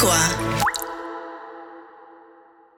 [0.00, 0.64] Agua.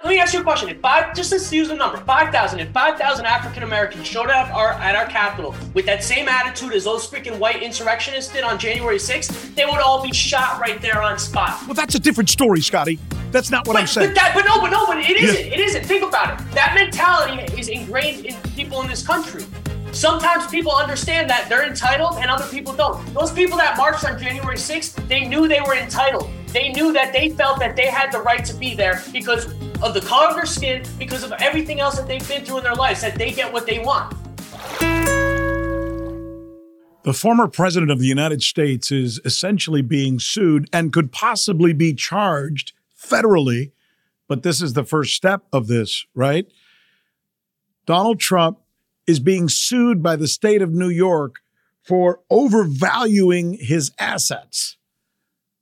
[0.03, 0.69] Let me ask you a question.
[0.71, 2.59] If five, just let's use a number, 5,000.
[2.59, 6.83] If 5,000 African Americans showed up our, at our Capitol with that same attitude as
[6.83, 11.01] those freaking white insurrectionists did on January 6th, they would all be shot right there
[11.01, 11.65] on spot.
[11.67, 12.99] Well, that's a different story, Scotty.
[13.31, 14.09] That's not what but, I'm saying.
[14.09, 15.47] But, that, but no, but no, but it isn't.
[15.47, 15.55] Yeah.
[15.55, 15.85] It isn't.
[15.85, 16.51] Think about it.
[16.55, 19.45] That mentality is ingrained in people in this country.
[19.93, 23.15] Sometimes people understand that they're entitled and other people don't.
[23.15, 26.29] Those people that marched on January 6th, they knew they were entitled.
[26.53, 29.47] They knew that they felt that they had the right to be there because
[29.81, 32.65] of the color of their skin, because of everything else that they've been through in
[32.65, 34.15] their lives, that they get what they want.
[37.05, 41.95] The former president of the United States is essentially being sued and could possibly be
[41.95, 43.73] charged federally,
[44.29, 46.47] but this is the first step of this, right?
[47.87, 48.59] Donald Trump
[49.07, 51.37] is being sued by the state of New York
[51.83, 54.77] for overvaluing his assets.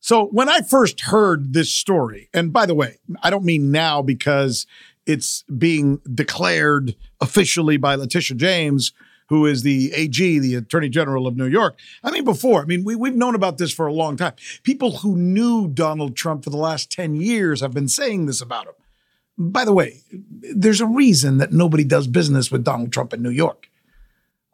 [0.00, 4.00] So when I first heard this story, and by the way, I don't mean now
[4.00, 4.66] because
[5.06, 8.92] it's being declared officially by Letitia James,
[9.28, 11.78] who is the AG, the Attorney General of New York.
[12.02, 14.32] I mean, before, I mean, we, we've known about this for a long time.
[14.64, 18.66] People who knew Donald Trump for the last 10 years have been saying this about
[18.66, 18.74] him.
[19.38, 23.30] By the way, there's a reason that nobody does business with Donald Trump in New
[23.30, 23.70] York.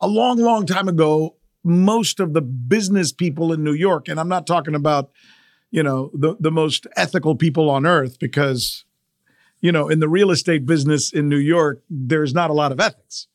[0.00, 4.28] A long, long time ago, most of the business people in New York, and I'm
[4.28, 5.10] not talking about,
[5.76, 8.86] you know, the, the most ethical people on earth, because,
[9.60, 12.80] you know, in the real estate business in New York, there's not a lot of
[12.80, 13.28] ethics.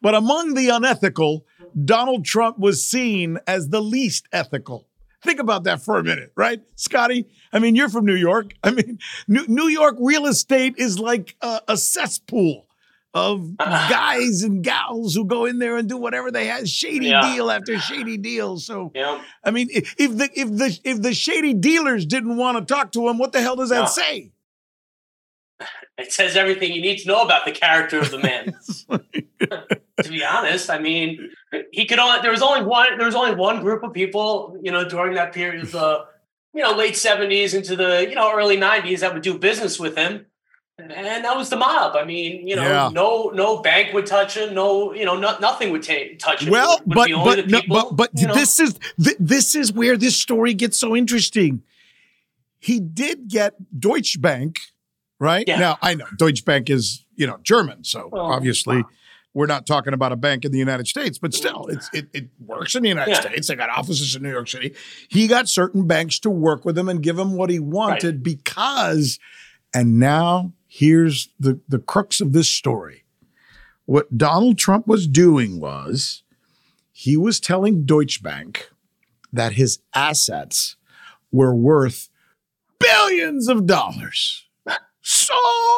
[0.00, 1.44] But among the unethical,
[1.84, 4.86] Donald Trump was seen as the least ethical.
[5.24, 7.26] Think about that for a minute, right, Scotty?
[7.52, 8.54] I mean, you're from New York.
[8.62, 12.67] I mean, New, York real estate is like a, a cesspool
[13.14, 13.86] of ah.
[13.90, 17.34] guys and gals who go in there and do whatever they have, shady yeah.
[17.34, 18.58] deal after shady deal.
[18.58, 19.22] So, yeah.
[19.44, 23.08] I mean, if the if the if the shady dealers didn't want to talk to
[23.08, 24.32] him, what the hell does that say?
[25.98, 28.54] It says everything you need to know about the character of the man.
[30.02, 31.30] to be honest, I mean,
[31.72, 34.70] he could only there was only one there was only one group of people, you
[34.70, 36.04] know, during that period of the
[36.54, 39.96] you know late seventies into the you know early nineties that would do business with
[39.96, 40.26] him,
[40.78, 41.96] and that was the mob.
[41.96, 42.90] I mean, you know, yeah.
[42.92, 46.50] no no bank would touch him, no you know no, nothing would t- touch him.
[46.50, 48.34] Well, but but, no, but but know?
[48.34, 51.62] this is th- this is where this story gets so interesting.
[52.60, 54.58] He did get Deutsche Bank
[55.20, 55.44] right?
[55.46, 55.58] Yeah.
[55.58, 58.78] Now I know Deutsche Bank is you know German, so well, obviously.
[58.78, 58.88] Wow.
[59.34, 62.28] We're not talking about a bank in the United States, but still, it's, it, it
[62.44, 63.20] works in the United yeah.
[63.20, 63.46] States.
[63.46, 64.74] They got offices in New York City.
[65.08, 68.22] He got certain banks to work with him and give him what he wanted right.
[68.22, 69.20] because,
[69.72, 73.04] and now here's the, the crux of this story.
[73.86, 76.22] What Donald Trump was doing was
[76.92, 78.70] he was telling Deutsche Bank
[79.32, 80.76] that his assets
[81.32, 82.08] were worth
[82.78, 84.48] billions of dollars
[85.08, 85.34] so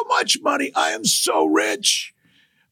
[0.09, 0.71] much money.
[0.75, 2.13] I am so rich.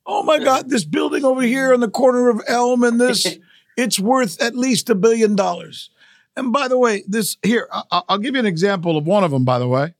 [0.05, 3.37] Oh my God, this building over here on the corner of Elm and this,
[3.77, 5.89] it's worth at least a billion dollars.
[6.35, 9.31] And by the way, this here, I, I'll give you an example of one of
[9.31, 9.93] them, by the way.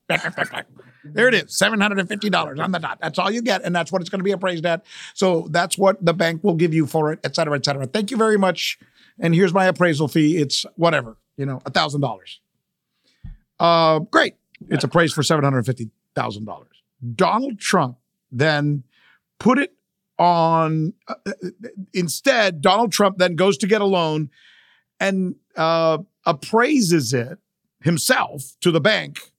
[1.04, 3.00] there it is, $750 on the dot.
[3.02, 3.64] That's all you get.
[3.64, 4.86] And that's what it's going to be appraised at.
[5.14, 7.86] So that's what the bank will give you for it, et cetera, et cetera.
[7.86, 8.80] Thank you very much.
[9.20, 10.38] And here's my appraisal fee.
[10.38, 12.20] It's whatever, you know, $1,000.
[13.60, 14.36] Uh, great.
[14.70, 16.66] It's appraised for $750,000.
[17.16, 17.98] Donald Trump
[18.32, 18.84] then
[19.38, 19.74] put it
[20.18, 21.50] on, uh, uh
[21.94, 24.32] instead, Donald Trump then goes to get a loan
[25.00, 27.40] and uh, appraises it
[27.82, 29.32] himself to the bank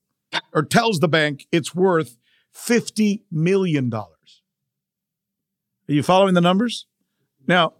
[0.53, 2.17] or tells the bank it's worth
[2.55, 3.93] $50 million.
[3.93, 4.07] Are
[5.87, 6.85] you following the numbers?
[7.47, 7.73] Now,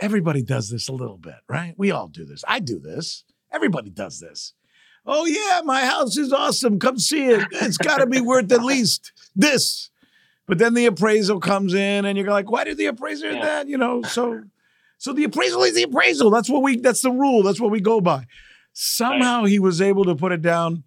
[0.00, 1.74] everybody does this a little bit, right?
[1.76, 2.44] We all do this.
[2.48, 3.24] I do this.
[3.52, 4.54] Everybody does this.
[5.04, 6.78] Oh, yeah, my house is awesome.
[6.78, 7.46] Come see it.
[7.52, 9.90] It's got to be worth at least this.
[10.46, 13.42] But then the appraisal comes in and you're like, why did the appraiser yeah.
[13.42, 13.68] that?
[13.68, 14.42] You know, so
[14.98, 16.30] so the appraisal is the appraisal.
[16.30, 17.42] That's what we that's the rule.
[17.42, 18.26] That's what we go by.
[18.72, 20.84] Somehow he was able to put it down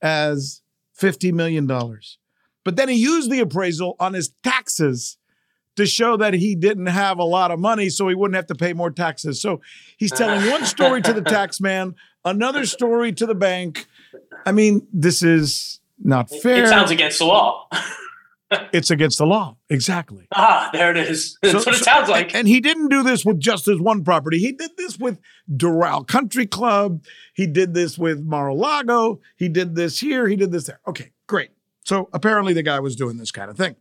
[0.00, 0.62] as
[1.00, 1.66] $50 million.
[1.66, 5.18] But then he used the appraisal on his taxes
[5.76, 8.54] to show that he didn't have a lot of money so he wouldn't have to
[8.54, 9.40] pay more taxes.
[9.40, 9.60] So
[9.96, 11.94] he's telling one story to the tax man,
[12.24, 13.86] another story to the bank.
[14.44, 16.64] I mean, this is not fair.
[16.64, 17.68] It sounds against the law.
[18.72, 19.56] it's against the law.
[19.68, 20.26] Exactly.
[20.32, 21.38] Ah, there it is.
[21.42, 22.34] That's so, what it sounds like.
[22.34, 24.38] And he didn't do this with just his one property.
[24.38, 25.18] He did this with
[25.50, 27.02] Doral Country Club.
[27.34, 29.20] He did this with Mar-a-Lago.
[29.36, 30.26] He did this here.
[30.28, 30.80] He did this there.
[30.86, 31.50] Okay, great.
[31.84, 33.76] So apparently the guy was doing this kind of thing.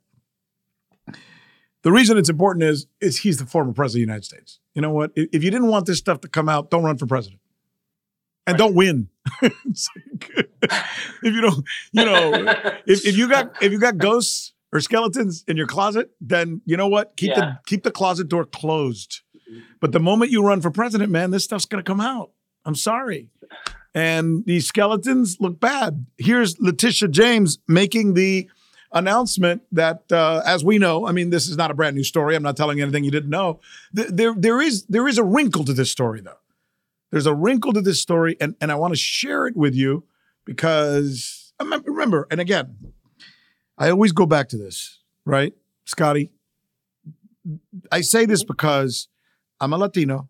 [1.85, 4.59] The reason it's important is, is he's the former president of the United States.
[4.73, 5.11] You know what?
[5.15, 7.39] If you didn't want this stuff to come out, don't run for president.
[8.47, 9.09] And don't win.
[9.41, 9.89] if
[11.21, 12.33] you don't, you know,
[12.87, 16.75] if, if you got if you got ghosts or skeletons in your closet, then you
[16.75, 17.15] know what?
[17.15, 17.39] Keep yeah.
[17.39, 19.21] the keep the closet door closed.
[19.79, 22.31] But the moment you run for president, man, this stuff's gonna come out.
[22.65, 23.29] I'm sorry.
[23.93, 26.05] And these skeletons look bad.
[26.17, 28.49] Here's Letitia James making the
[28.91, 32.35] announcement that, uh, as we know, I mean, this is not a brand new story.
[32.35, 33.61] I'm not telling you anything you didn't know.
[33.93, 36.39] There, there is there is a wrinkle to this story, though.
[37.11, 40.03] There's a wrinkle to this story, and and I want to share it with you
[40.43, 42.75] because remember, and again,
[43.77, 45.53] I always go back to this, right?
[45.85, 46.31] Scotty,
[47.91, 49.07] I say this because
[49.59, 50.29] I'm a Latino,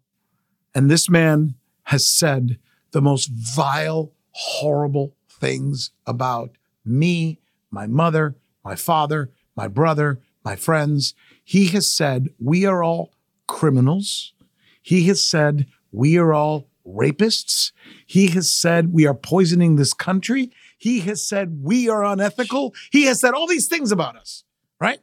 [0.73, 2.57] and this man has said
[2.91, 7.39] the most vile, horrible things about me,
[7.69, 11.13] my mother, my father, my brother, my friends.
[11.43, 13.11] He has said we are all
[13.47, 14.33] criminals.
[14.81, 17.71] He has said we are all rapists.
[18.05, 20.51] He has said we are poisoning this country.
[20.77, 22.73] He has said we are unethical.
[22.91, 24.43] He has said all these things about us,
[24.79, 24.99] right?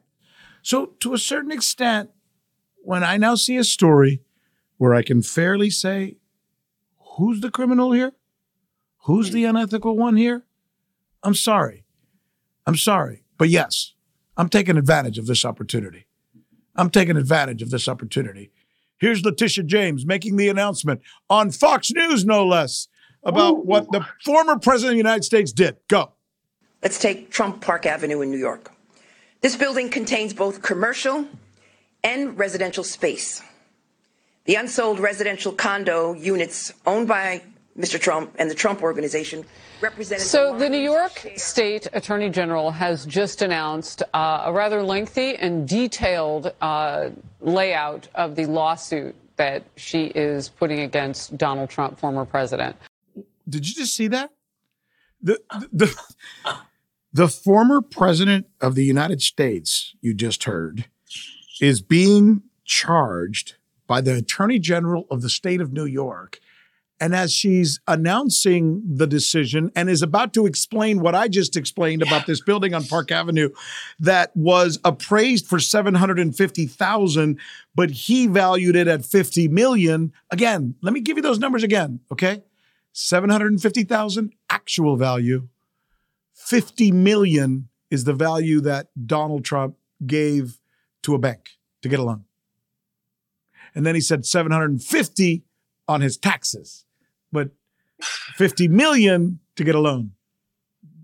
[0.63, 2.11] So, to a certain extent,
[2.83, 4.23] when I now see a story
[4.77, 6.17] where I can fairly say,
[7.17, 8.13] who's the criminal here?
[9.05, 10.45] Who's the unethical one here?
[11.23, 11.85] I'm sorry.
[12.67, 13.25] I'm sorry.
[13.39, 13.95] But yes,
[14.37, 16.07] I'm taking advantage of this opportunity.
[16.77, 18.51] I'm taking advantage of this opportunity.
[18.99, 22.87] Here's Letitia James making the announcement on Fox News, no less,
[23.25, 23.63] about Ooh.
[23.63, 25.77] what the former president of the United States did.
[25.89, 26.13] Go.
[26.83, 28.73] Let's take Trump Park Avenue in New York.
[29.41, 31.27] This building contains both commercial
[32.05, 33.43] and residential space.
[34.45, 37.43] The unsold residential condo units owned by
[37.79, 38.01] Mr.
[38.01, 39.45] Trump and the Trump Organization
[39.81, 40.27] represented.
[40.27, 45.37] So, the, the New York State Attorney General has just announced uh, a rather lengthy
[45.37, 47.11] and detailed uh,
[47.41, 52.77] layout of the lawsuit that she is putting against Donald Trump, former president.
[53.49, 54.31] Did you just see that?
[55.21, 55.41] The,
[55.73, 55.95] the,
[57.13, 60.87] the former president of the United States, you just heard,
[61.61, 63.57] is being charged
[63.87, 66.41] by the Attorney General of the state of New York.
[67.03, 72.01] And as she's announcing the decision and is about to explain what I just explained
[72.01, 72.09] yeah.
[72.09, 73.51] about this building on Park Avenue
[73.99, 77.41] that was appraised for 750,000
[77.75, 80.13] but he valued it at 50 million.
[80.31, 82.45] Again, let me give you those numbers again, okay?
[82.93, 85.49] 750,000 actual value.
[86.35, 90.61] 50 million is the value that Donald Trump gave
[91.03, 91.51] to a bank
[91.83, 92.25] to get a loan.
[93.75, 95.45] And then he said 750
[95.89, 96.85] on his taxes,
[97.31, 97.51] but
[98.35, 100.13] 50 million to get a loan.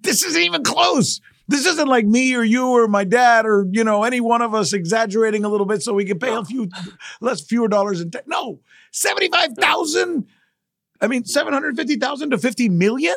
[0.00, 1.20] This isn't even close.
[1.48, 4.54] This isn't like me or you or my dad or you know any one of
[4.54, 6.68] us exaggerating a little bit so we can pay a few
[7.20, 8.26] less fewer dollars in tax.
[8.28, 8.60] No,
[8.92, 10.26] 75,000
[11.00, 13.14] I mean, 750,000 to 50 million?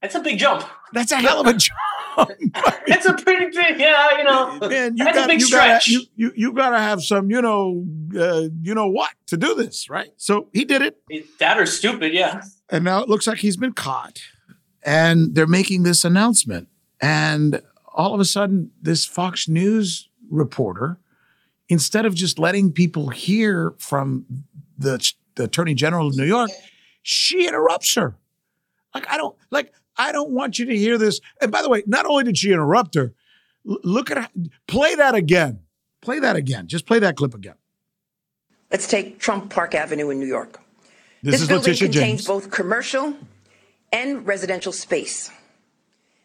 [0.00, 0.64] That's a big jump.
[0.92, 2.30] That's a hell of a jump.
[2.86, 4.58] That's a pretty big, yeah, you know.
[4.68, 7.84] Man, you got, you Gotta, you, you, you got to have some, you know,
[8.18, 10.10] uh, you know what to do this, right?
[10.16, 10.98] So he did it.
[11.38, 12.42] That or stupid, yeah.
[12.70, 14.20] And now it looks like he's been caught.
[14.82, 16.68] And they're making this announcement.
[17.00, 20.98] And all of a sudden, this Fox News reporter,
[21.68, 24.44] instead of just letting people hear from
[24.76, 26.50] the the attorney general of New York,
[27.02, 28.16] she interrupts her.
[28.94, 31.20] Like, I don't, like, I don't want you to hear this.
[31.40, 33.14] And by the way, not only did she interrupt her,
[33.64, 34.30] look at,
[34.66, 35.60] play that again.
[36.02, 36.68] Play that again.
[36.68, 37.54] Just play that clip again.
[38.70, 40.60] Let's take Trump Park Avenue in New York.
[41.22, 42.26] This, this building Letitia contains James.
[42.26, 43.14] both commercial
[43.92, 45.30] and residential space.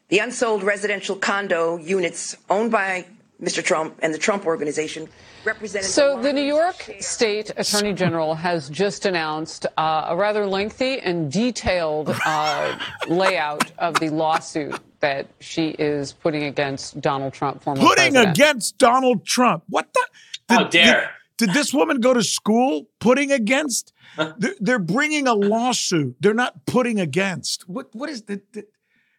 [0.09, 3.07] The unsold residential condo units owned by
[3.43, 3.63] Mr.
[3.63, 5.07] Trump and the Trump Organization
[5.43, 5.89] represented.
[5.89, 11.31] So the New York State Attorney General has just announced uh, a rather lengthy and
[11.31, 18.13] detailed uh, layout of the lawsuit that she is putting against Donald Trump, former putting
[18.13, 18.37] president.
[18.37, 19.63] against Donald Trump.
[19.67, 20.05] What the?
[20.47, 21.11] Did, How dare!
[21.37, 23.91] Did, Did this woman go to school putting against?
[24.37, 26.15] They're, they're bringing a lawsuit.
[26.19, 27.67] They're not putting against.
[27.67, 27.89] What?
[27.93, 28.65] What is the, the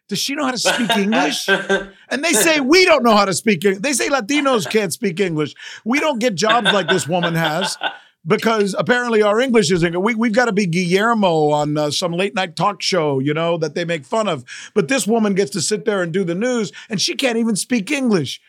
[0.07, 1.47] does she know how to speak English?
[2.09, 3.81] and they say we don't know how to speak English.
[3.81, 5.55] They say Latinos can't speak English.
[5.83, 7.77] We don't get jobs like this woman has
[8.25, 9.99] because apparently our English isn't.
[10.01, 13.57] We, we've got to be Guillermo on uh, some late night talk show, you know,
[13.57, 14.43] that they make fun of.
[14.73, 17.55] But this woman gets to sit there and do the news, and she can't even
[17.55, 18.41] speak English.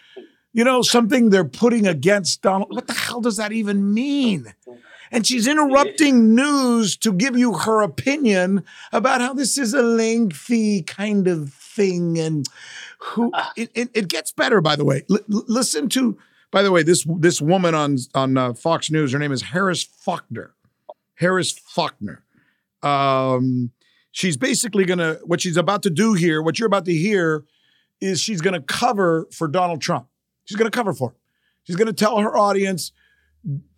[0.52, 2.70] You know, something they're putting against Donald.
[2.70, 4.54] What the hell does that even mean?
[5.10, 10.82] And she's interrupting news to give you her opinion about how this is a lengthy
[10.82, 12.18] kind of thing.
[12.18, 12.46] And
[12.98, 15.04] who it, it, it gets better, by the way.
[15.10, 16.18] L- listen to,
[16.50, 19.12] by the way, this this woman on on uh, Fox News.
[19.12, 20.54] Her name is Harris Faulkner.
[21.14, 22.22] Harris Faulkner.
[22.82, 23.70] Um,
[24.12, 26.42] she's basically gonna what she's about to do here.
[26.42, 27.44] What you're about to hear
[28.00, 30.08] is she's gonna cover for Donald Trump.
[30.44, 31.16] She's gonna cover for him.
[31.64, 32.92] She's gonna tell her audience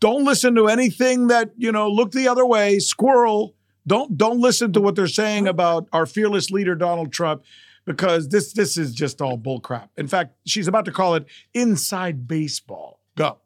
[0.00, 3.54] don't listen to anything that you know look the other way squirrel
[3.86, 7.42] don't don't listen to what they're saying about our fearless leader donald trump
[7.84, 12.26] because this this is just all bullcrap in fact she's about to call it inside
[12.26, 13.38] baseball go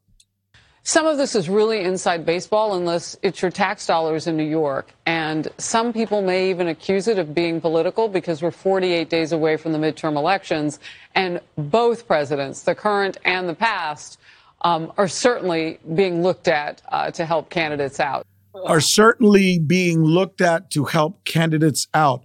[0.85, 4.93] some of this is really inside baseball unless it's your tax dollars in New York.
[5.07, 9.57] And some people may even accuse it of being political because we're 48 days away
[9.57, 10.81] from the midterm elections.
[11.15, 14.19] And both presidents, the current and the past,
[14.63, 18.27] um, are certainly being looked at uh, to help candidates out.
[18.67, 22.25] Are certainly being looked at to help candidates out.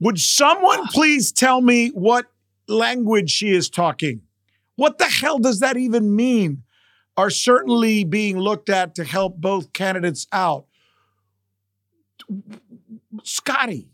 [0.00, 2.26] Would someone please tell me what
[2.68, 4.22] language she is talking?
[4.76, 6.62] What the hell does that even mean?
[7.16, 10.66] Are certainly being looked at to help both candidates out.
[13.24, 13.88] Scotty,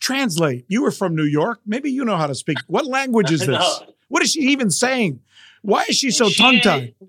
[0.00, 0.64] translate.
[0.68, 1.60] You were from New York.
[1.66, 2.58] Maybe you know how to speak.
[2.68, 3.82] What language is this?
[4.08, 5.20] What is she even saying?
[5.62, 6.94] Why is she so tongue tied?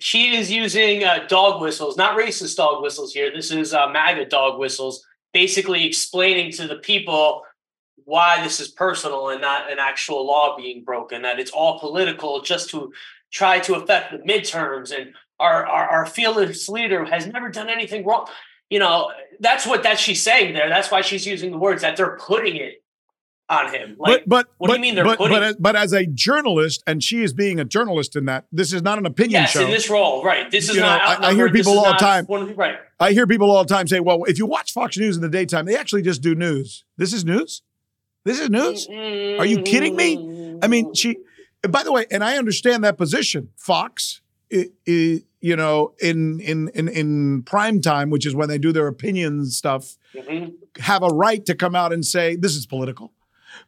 [0.00, 3.30] She is using uh, dog whistles, not racist dog whistles here.
[3.32, 7.44] This is uh, MAGA dog whistles, basically explaining to the people
[8.04, 12.42] why this is personal and not an actual law being broken, that it's all political
[12.42, 12.92] just to
[13.30, 14.92] try to affect the midterms.
[14.92, 18.26] And our, our, our fearless leader has never done anything wrong.
[18.68, 20.68] You know, that's what that she's saying there.
[20.68, 22.81] That's why she's using the words that they're putting it
[23.52, 23.96] on him.
[23.98, 25.36] Like, but but what but, do you mean they're but, putting?
[25.36, 28.46] But as, but as a journalist, and she is being a journalist in that.
[28.50, 29.64] This is not an opinion yes, show.
[29.64, 30.50] in this role, right?
[30.50, 31.20] This is you not.
[31.20, 32.24] Know, I, I, hear people all the time.
[32.26, 32.76] One, right.
[32.98, 35.28] I hear people all the time say, "Well, if you watch Fox News in the
[35.28, 36.84] daytime, they actually just do news.
[36.96, 37.62] This is news.
[38.24, 38.88] This is news.
[38.88, 40.58] Are you kidding me?
[40.62, 41.18] I mean, she.
[41.68, 43.50] By the way, and I understand that position.
[43.56, 48.58] Fox, it, it, you know, in in in in prime time, which is when they
[48.58, 50.50] do their opinion stuff, mm-hmm.
[50.80, 53.12] have a right to come out and say this is political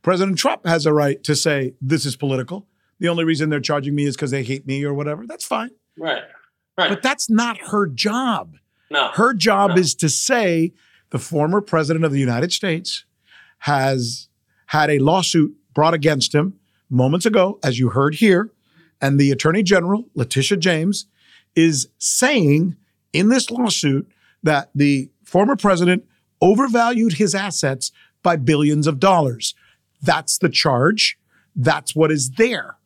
[0.03, 2.67] President Trump has a right to say this is political.
[3.00, 5.26] The only reason they're charging me is because they hate me or whatever.
[5.26, 5.71] That's fine.
[5.99, 6.23] Right.
[6.76, 6.88] Right.
[6.88, 8.57] But that's not her job.
[8.91, 9.09] No.
[9.14, 9.76] Her job no.
[9.76, 10.73] is to say
[11.11, 13.05] the former president of the United States
[13.59, 14.29] has
[14.67, 16.59] had a lawsuit brought against him
[16.91, 18.50] moments ago, as you heard here.
[19.00, 21.07] And the Attorney General, Letitia James,
[21.55, 22.76] is saying
[23.12, 24.11] in this lawsuit
[24.43, 26.05] that the former president
[26.41, 29.55] overvalued his assets by billions of dollars.
[30.05, 31.19] That's the charge.
[31.57, 32.77] That's what is there.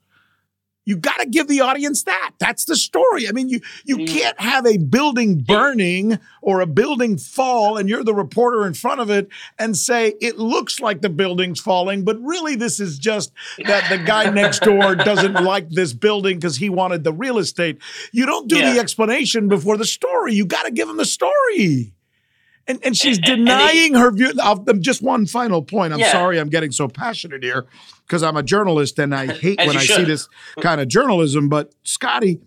[0.88, 2.32] You got to give the audience that.
[2.38, 3.28] That's the story.
[3.28, 4.08] I mean, you you mm.
[4.08, 9.02] can't have a building burning or a building fall and you're the reporter in front
[9.02, 13.34] of it and say it looks like the building's falling, but really this is just
[13.66, 17.82] that the guy next door doesn't like this building because he wanted the real estate.
[18.10, 18.72] You don't do yeah.
[18.72, 20.32] the explanation before the story.
[20.32, 21.92] You got to give them the story.
[22.68, 24.32] And, and she's and, denying and they, her view.
[24.42, 25.92] Of, just one final point.
[25.92, 26.12] I'm yeah.
[26.12, 27.66] sorry I'm getting so passionate here
[28.06, 29.96] because I'm a journalist and I hate when I should.
[29.96, 30.28] see this
[30.60, 31.48] kind of journalism.
[31.48, 32.40] But Scotty,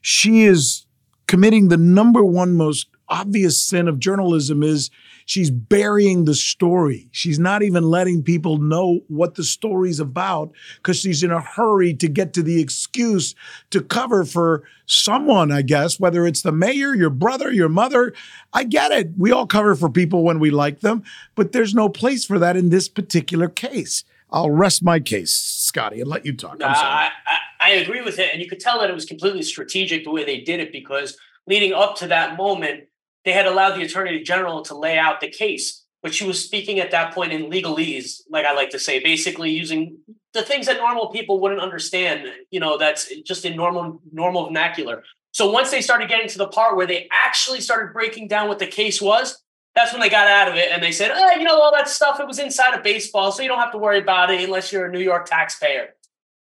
[0.00, 0.86] she is
[1.26, 4.90] committing the number one most obvious sin of journalism is
[5.26, 7.08] she's burying the story.
[7.10, 11.92] She's not even letting people know what the story's about because she's in a hurry
[11.94, 13.34] to get to the excuse
[13.70, 18.14] to cover for someone, I guess, whether it's the mayor, your brother, your mother.
[18.54, 19.10] I get it.
[19.18, 21.04] We all cover for people when we like them,
[21.34, 24.04] but there's no place for that in this particular case.
[24.30, 26.60] I'll rest my case, Scotty, and let you talk.
[26.60, 28.30] Uh, I, I, I agree with it.
[28.32, 31.16] And you could tell that it was completely strategic the way they did it because
[31.46, 32.84] leading up to that moment,
[33.26, 36.78] they had allowed the attorney general to lay out the case, but she was speaking
[36.78, 39.98] at that point in legalese, like I like to say, basically using
[40.32, 42.28] the things that normal people wouldn't understand.
[42.52, 45.02] You know, that's just in normal normal vernacular.
[45.32, 48.60] So once they started getting to the part where they actually started breaking down what
[48.60, 49.42] the case was,
[49.74, 51.88] that's when they got out of it and they said, oh, you know, all that
[51.88, 54.72] stuff, it was inside of baseball, so you don't have to worry about it unless
[54.72, 55.88] you're a New York taxpayer.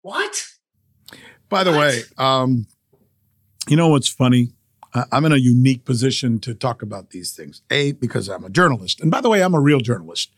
[0.01, 0.45] What?
[1.47, 1.79] By the what?
[1.79, 2.65] way, um,
[3.67, 4.49] You know what's funny?
[4.93, 7.61] I'm in a unique position to talk about these things.
[7.71, 8.99] A, because I'm a journalist.
[8.99, 10.33] And by the way, I'm a real journalist.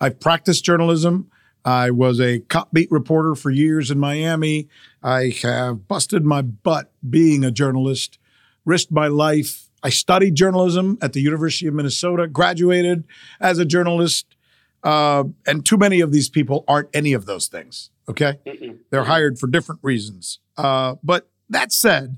[0.00, 1.30] I've practiced journalism.
[1.64, 4.68] I was a cop beat reporter for years in Miami.
[5.02, 8.18] I have busted my butt being a journalist,
[8.64, 9.68] risked my life.
[9.82, 13.04] I studied journalism at the University of Minnesota, graduated
[13.40, 14.36] as a journalist.
[14.82, 17.90] Uh, and too many of these people aren't any of those things.
[18.08, 18.38] Okay.
[18.46, 18.78] Mm-mm.
[18.90, 20.38] They're hired for different reasons.
[20.56, 22.16] Uh, but that said,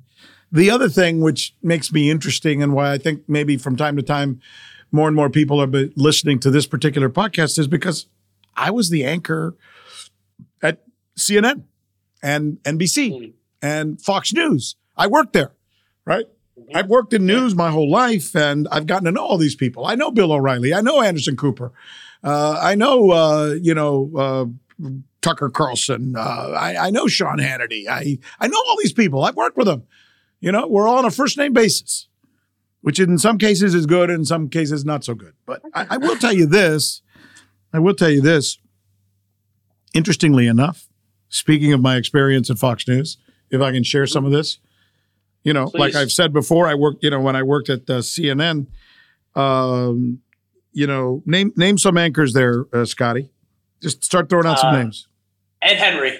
[0.52, 4.02] the other thing which makes me interesting and why I think maybe from time to
[4.02, 4.40] time
[4.92, 8.06] more and more people are listening to this particular podcast is because
[8.54, 9.56] I was the anchor
[10.62, 10.82] at
[11.18, 11.62] CNN
[12.22, 13.30] and NBC mm-hmm.
[13.62, 14.76] and Fox News.
[14.94, 15.52] I worked there,
[16.04, 16.26] right?
[16.58, 16.76] Mm-hmm.
[16.76, 19.86] I've worked in news my whole life and I've gotten to know all these people.
[19.86, 20.74] I know Bill O'Reilly.
[20.74, 21.72] I know Anderson Cooper.
[22.22, 24.88] Uh, I know, uh, you know, uh,
[25.22, 26.14] Tucker Carlson.
[26.16, 27.88] Uh, I, I, know Sean Hannity.
[27.88, 29.24] I, I know all these people.
[29.24, 29.84] I've worked with them.
[30.42, 32.08] You know, we're all on a first name basis,
[32.80, 35.34] which in some cases is good, in some cases not so good.
[35.46, 37.00] But I, I will tell you this.
[37.72, 38.58] I will tell you this.
[39.94, 40.88] Interestingly enough,
[41.28, 43.18] speaking of my experience at Fox News,
[43.50, 44.58] if I can share some of this,
[45.44, 45.78] you know, Please.
[45.78, 48.66] like I've said before, I worked, you know, when I worked at uh, CNN,
[49.36, 50.22] um,
[50.72, 53.30] you know, name name some anchors there, uh, Scotty.
[53.80, 55.06] Just start throwing out uh, some names.
[55.60, 56.18] Ed Henry.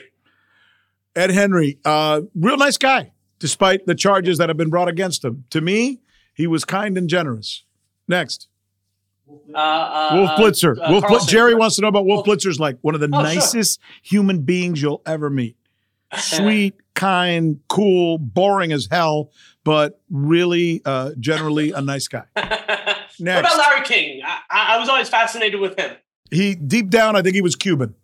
[1.17, 3.12] Ed Henry, uh, real nice guy
[3.42, 5.44] despite the charges that have been brought against him.
[5.50, 6.00] To me,
[6.32, 7.64] he was kind and generous.
[8.06, 8.46] Next.
[9.52, 10.78] Uh, uh, Wolf Blitzer.
[10.78, 13.11] Uh, Wolf Bl- Jerry wants to know about Wolf, Wolf Blitzer's like one of the
[13.12, 14.00] oh, nicest sure.
[14.04, 15.56] human beings you'll ever meet.
[16.16, 19.32] Sweet, kind, cool, boring as hell,
[19.64, 22.25] but really, uh, generally a nice guy.
[22.37, 22.62] Next.
[23.18, 24.22] What about Larry King?
[24.25, 25.96] I, I, was always fascinated with him.
[26.30, 27.94] He deep down, I think he was Cuban.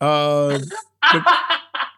[0.00, 0.58] Uh,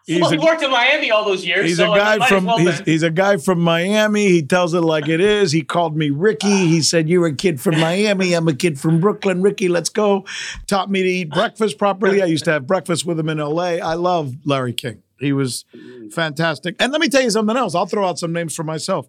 [0.07, 1.65] He's well, he a, worked in Miami all those years.
[1.65, 4.27] He's so a guy from well he's, he's, a guy from Miami.
[4.27, 5.51] He tells it like it is.
[5.51, 6.67] He called me Ricky.
[6.67, 8.33] He said, "You're a kid from Miami.
[8.33, 9.41] I'm a kid from Brooklyn.
[9.41, 10.23] Ricky, let's go."
[10.67, 12.21] Taught me to eat breakfast properly.
[12.21, 13.81] I used to have breakfast with him in L.A.
[13.81, 15.01] I love Larry King.
[15.19, 15.65] He was
[16.11, 16.75] fantastic.
[16.79, 17.73] And let me tell you something else.
[17.73, 19.07] I'll throw out some names for myself.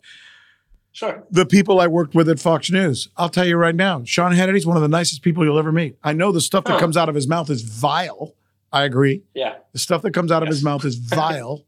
[0.92, 1.24] Sure.
[1.30, 3.10] The people I worked with at Fox News.
[3.18, 5.98] I'll tell you right now, Sean Hannity's one of the nicest people you'll ever meet.
[6.02, 8.34] I know the stuff that comes out of his mouth is vile
[8.76, 9.22] I agree.
[9.34, 9.54] Yeah.
[9.72, 10.48] The stuff that comes out yes.
[10.48, 11.64] of his mouth is vile.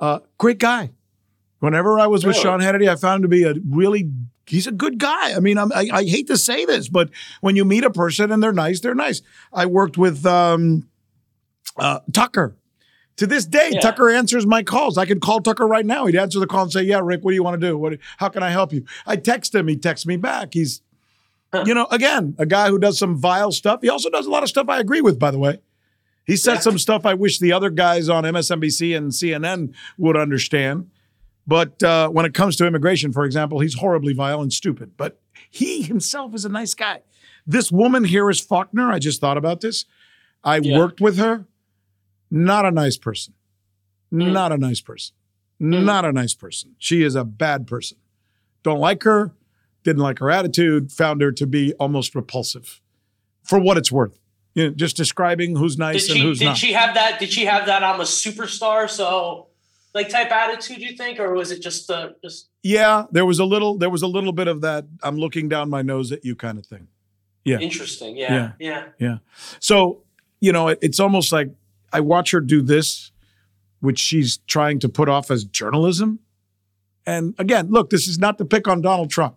[0.00, 0.90] uh, great guy.
[1.60, 2.36] Whenever I was really?
[2.36, 4.10] with Sean Hannity, I found him to be a really
[4.46, 5.34] he's a good guy.
[5.34, 8.42] I mean, I, I hate to say this, but when you meet a person and
[8.42, 9.20] they're nice, they're nice.
[9.52, 10.88] I worked with um,
[11.76, 12.56] uh, Tucker.
[13.16, 13.80] To this day, yeah.
[13.80, 14.96] Tucker answers my calls.
[14.96, 16.06] I could call Tucker right now.
[16.06, 17.76] He'd answer the call and say, "Yeah, Rick, what do you want to do?
[17.76, 17.98] What?
[18.18, 19.66] How can I help you?" I text him.
[19.66, 20.54] He texts me back.
[20.54, 20.82] He's,
[21.66, 23.80] you know, again, a guy who does some vile stuff.
[23.82, 25.58] He also does a lot of stuff I agree with, by the way.
[26.28, 26.60] He said yeah.
[26.60, 30.90] some stuff I wish the other guys on MSNBC and CNN would understand.
[31.46, 34.92] But uh, when it comes to immigration, for example, he's horribly vile and stupid.
[34.98, 37.00] But he himself is a nice guy.
[37.46, 38.92] This woman here is Faulkner.
[38.92, 39.86] I just thought about this.
[40.44, 40.76] I yeah.
[40.76, 41.46] worked with her.
[42.30, 43.32] Not a nice person.
[44.12, 44.32] Mm.
[44.32, 45.16] Not a nice person.
[45.62, 45.84] Mm.
[45.84, 46.74] Not a nice person.
[46.76, 47.96] She is a bad person.
[48.62, 49.32] Don't like her.
[49.82, 50.92] Didn't like her attitude.
[50.92, 52.82] Found her to be almost repulsive
[53.42, 54.20] for what it's worth
[54.58, 56.56] you know, just describing who's nice did and who's did not.
[56.56, 57.20] Did she have that?
[57.20, 57.84] Did she have that?
[57.84, 59.46] I'm a superstar, so
[59.94, 60.78] like type attitude.
[60.78, 62.48] You think, or was it just uh, just?
[62.64, 63.78] Yeah, there was a little.
[63.78, 64.84] There was a little bit of that.
[65.04, 66.88] I'm looking down my nose at you kind of thing.
[67.44, 67.60] Yeah.
[67.60, 68.16] Interesting.
[68.16, 68.32] Yeah.
[68.32, 68.52] Yeah.
[68.58, 68.84] Yeah.
[68.98, 69.18] yeah.
[69.60, 70.02] So
[70.40, 71.50] you know, it, it's almost like
[71.92, 73.12] I watch her do this,
[73.78, 76.18] which she's trying to put off as journalism.
[77.06, 79.36] And again, look, this is not to pick on Donald Trump.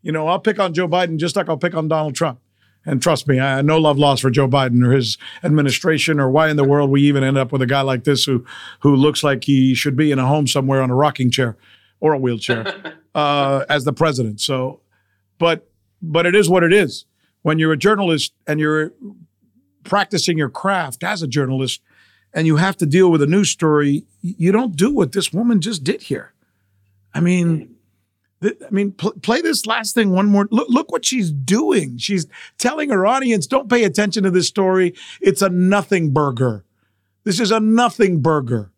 [0.00, 2.38] You know, I'll pick on Joe Biden just like I'll pick on Donald Trump.
[2.86, 6.48] And trust me, I no love lost for Joe Biden or his administration or why
[6.48, 8.44] in the world we even end up with a guy like this who
[8.80, 11.56] who looks like he should be in a home somewhere on a rocking chair
[12.00, 14.40] or a wheelchair uh, as the president.
[14.40, 14.80] So,
[15.38, 17.04] but but it is what it is.
[17.42, 18.92] When you're a journalist and you're
[19.84, 21.82] practicing your craft as a journalist,
[22.32, 25.60] and you have to deal with a news story, you don't do what this woman
[25.60, 26.32] just did here.
[27.12, 27.76] I mean
[28.42, 30.48] I mean, pl- play this last thing one more.
[30.50, 31.98] Look, look what she's doing.
[31.98, 32.26] She's
[32.58, 34.94] telling her audience, don't pay attention to this story.
[35.20, 36.64] It's a nothing burger.
[37.24, 38.70] This is a nothing burger.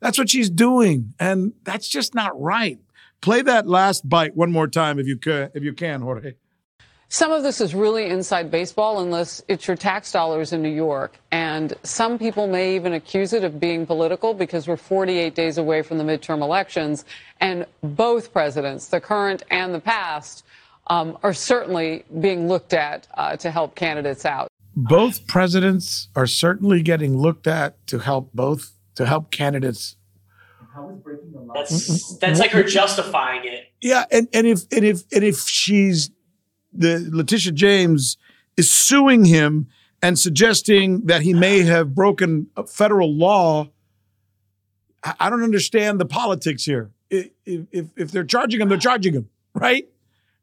[0.00, 1.14] That's what she's doing.
[1.18, 2.78] And that's just not right.
[3.20, 6.34] Play that last bite one more time if you can, if you can, Jorge.
[7.10, 11.18] Some of this is really inside baseball unless it's your tax dollars in New York.
[11.30, 15.80] And some people may even accuse it of being political because we're 48 days away
[15.80, 17.06] from the midterm elections.
[17.40, 20.44] And both presidents, the current and the past,
[20.88, 24.48] um, are certainly being looked at uh, to help candidates out.
[24.76, 29.96] Both presidents are certainly getting looked at to help both to help candidates
[31.54, 33.64] That's that's like her justifying it.
[33.80, 36.10] Yeah, and, and if and if and if she's
[36.72, 38.16] the Letitia James
[38.56, 39.68] is suing him
[40.02, 43.68] and suggesting that he may have broken a federal law,
[45.02, 46.90] I, I don't understand the politics here.
[47.10, 49.88] If, if if they're charging him, they're charging him, right?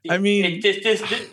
[0.10, 1.30] I mean, It- this, this, this,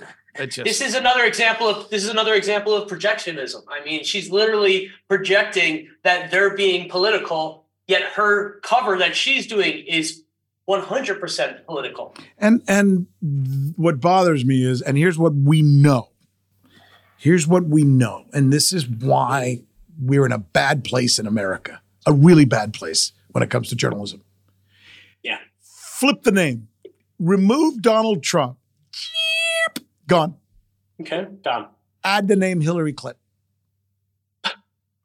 [0.48, 3.62] just, this is another example of this is another example of projectionism.
[3.68, 9.85] I mean, she's literally projecting that they're being political, yet her cover that she's doing
[9.87, 10.22] is
[10.68, 12.14] 100% political.
[12.38, 13.07] And and
[13.77, 16.11] what bothers me is, and here's what we know.
[17.16, 19.62] Here's what we know, and this is why
[20.01, 23.77] we're in a bad place in America, a really bad place when it comes to
[23.77, 24.22] journalism.
[25.22, 25.38] Yeah.
[25.61, 26.68] Flip the name,
[27.20, 28.59] remove Donald Trump,
[30.09, 30.37] gone.
[31.01, 31.66] Okay, done.
[32.03, 33.21] Add the name Hillary Clinton.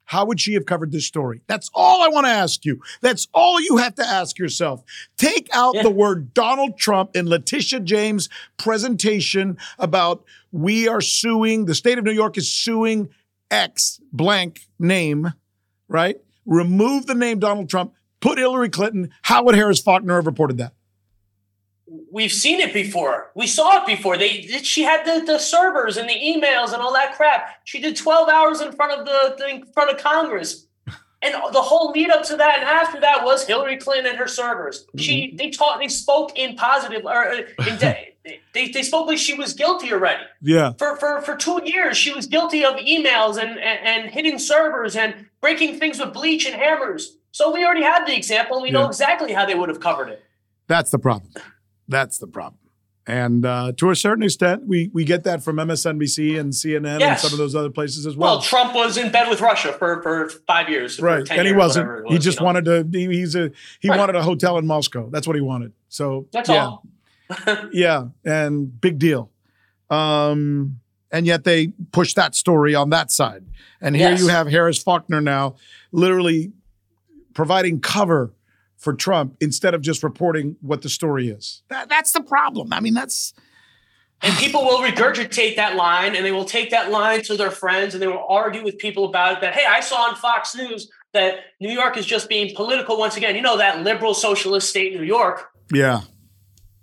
[0.07, 1.41] How would she have covered this story?
[1.47, 2.81] That's all I want to ask you.
[3.01, 4.81] That's all you have to ask yourself.
[5.17, 5.83] Take out Yeah.
[5.83, 12.05] the word Donald Trump in Letitia James' presentation about we are suing, the state of
[12.05, 13.09] New York is suing
[13.51, 15.33] X blank name,
[15.89, 16.15] right?
[16.45, 19.09] Remove the name Donald Trump, put Hillary Clinton.
[19.23, 20.73] How would Harris Faulkner have reported that?
[22.11, 23.31] We've seen it before.
[23.35, 24.17] We saw it before.
[24.17, 27.57] They she had the, the servers and the emails and all that crap.
[27.65, 30.65] She did 12 hours in front of the, the in front of Congress.
[31.21, 34.27] And the whole lead up to that and after that was Hillary Clinton and her
[34.27, 34.85] servers.
[34.97, 38.15] She they taught they spoke in positive or uh, in de-
[38.53, 40.23] they, they spoke like she was guilty already.
[40.41, 40.73] Yeah.
[40.77, 44.95] For, for for two years, she was guilty of emails and, and, and hitting servers
[44.95, 47.17] and breaking things with bleach and hammers.
[47.31, 48.57] So we already have the example.
[48.57, 50.23] and We know exactly how they would have covered it.
[50.67, 51.31] That's the problem.
[51.87, 52.59] That's the problem.
[53.09, 57.17] And uh, to a certain extent, we we get that from MSNBC and CNN and
[57.17, 58.41] some of those other places as Well, well.
[58.41, 61.57] Trump was in bed with Russia for, for five years, right, 10 and he years,
[61.57, 61.89] wasn't.
[61.89, 62.45] it he just you know?
[62.45, 62.87] wanted to.
[62.91, 63.97] He, he's a he Right.
[63.97, 65.09] wanted a hotel in Moscow.
[65.09, 65.71] That's what he wanted.
[65.87, 66.83] So That's yeah, all.
[67.71, 69.31] yeah, and big deal.
[69.89, 73.45] Um, and yet they push that story on that side.
[73.79, 74.19] And here Yes.
[74.19, 75.55] you have Harris Faulkner now,
[75.93, 76.51] literally
[77.33, 78.33] providing cover
[78.77, 81.63] for Trump instead of just reporting what the story is.
[81.69, 82.71] That, that's the problem.
[82.71, 83.33] I mean, that's
[84.21, 87.93] And people will regurgitate that line and they will take that line to their friends
[87.93, 90.89] and they will argue with people about it that, hey, I saw on Fox News
[91.13, 93.35] that New York is just being political once again.
[93.35, 95.49] You know, that liberal socialist state, New York.
[95.73, 96.01] yeah,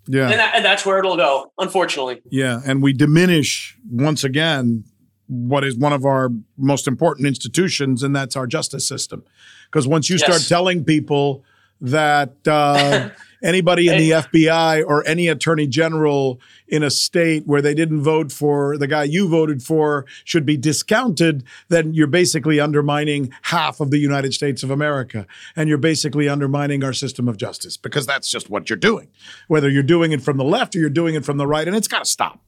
[0.06, 0.24] yeah.
[0.30, 2.22] And, that, and that's where it'll go, unfortunately.
[2.28, 4.84] Yeah, and we diminish once again
[5.26, 9.24] what is one of our most important institutions, and that's our justice system.
[9.66, 11.44] Because once you start telling people
[11.80, 13.10] that uh,
[13.42, 18.32] anybody in the FBI or any attorney general in a state where they didn't vote
[18.32, 23.90] for the guy you voted for should be discounted, then you're basically undermining half of
[23.90, 25.26] the United States of America.
[25.54, 29.08] And you're basically undermining our system of justice because that's just what you're doing.
[29.48, 31.76] Whether you're doing it from the left or you're doing it from the right, and
[31.76, 32.40] it's got to stop.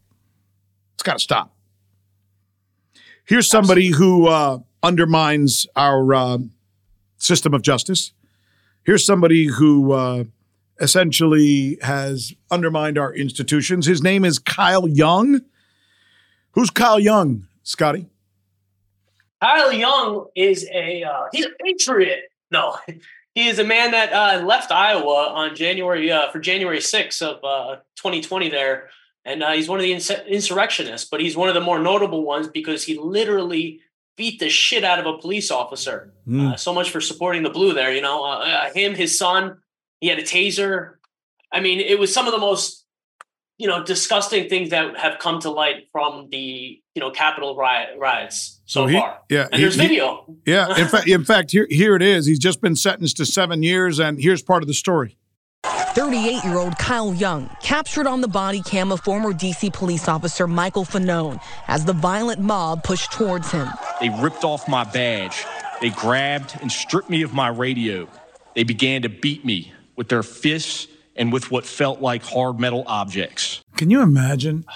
[0.94, 1.52] It's got to stop.
[3.24, 6.38] Here's somebody who uh, undermines our uh,
[7.18, 8.12] system of justice.
[8.86, 10.24] Here's somebody who uh,
[10.80, 13.84] essentially has undermined our institutions.
[13.84, 15.40] His name is Kyle Young.
[16.52, 18.06] Who's Kyle Young, Scotty?
[19.42, 22.30] Kyle Young is a uh, he's a patriot.
[22.52, 22.76] No,
[23.34, 27.42] he is a man that uh, left Iowa on January uh, for January 6th of
[27.42, 28.90] uh, 2020 there,
[29.24, 31.08] and uh, he's one of the ins- insurrectionists.
[31.10, 33.80] But he's one of the more notable ones because he literally
[34.16, 36.12] beat the shit out of a police officer.
[36.24, 36.48] Hmm.
[36.48, 37.92] Uh, so much for supporting the blue there.
[37.92, 39.58] You know, uh, uh, him, his son,
[40.00, 40.94] he had a taser.
[41.52, 42.84] I mean, it was some of the most
[43.58, 46.38] you know disgusting things that have come to light from the
[46.94, 49.18] you know Capitol riot riots so, he, far.
[49.30, 50.36] yeah, And he- there's he- video.
[50.46, 50.76] yeah.
[50.78, 52.26] In fact, in fact, here here it is.
[52.26, 55.16] He's just been sentenced to seven years, and here's part of the story.
[55.96, 59.70] 38 year old Kyle Young captured on the body cam of former D.C.
[59.70, 63.66] police officer Michael Fanone as the violent mob pushed towards him.
[63.98, 65.46] They ripped off my badge.
[65.80, 68.06] They grabbed and stripped me of my radio.
[68.54, 72.84] They began to beat me with their fists and with what felt like hard metal
[72.86, 73.64] objects.
[73.78, 74.66] Can you imagine?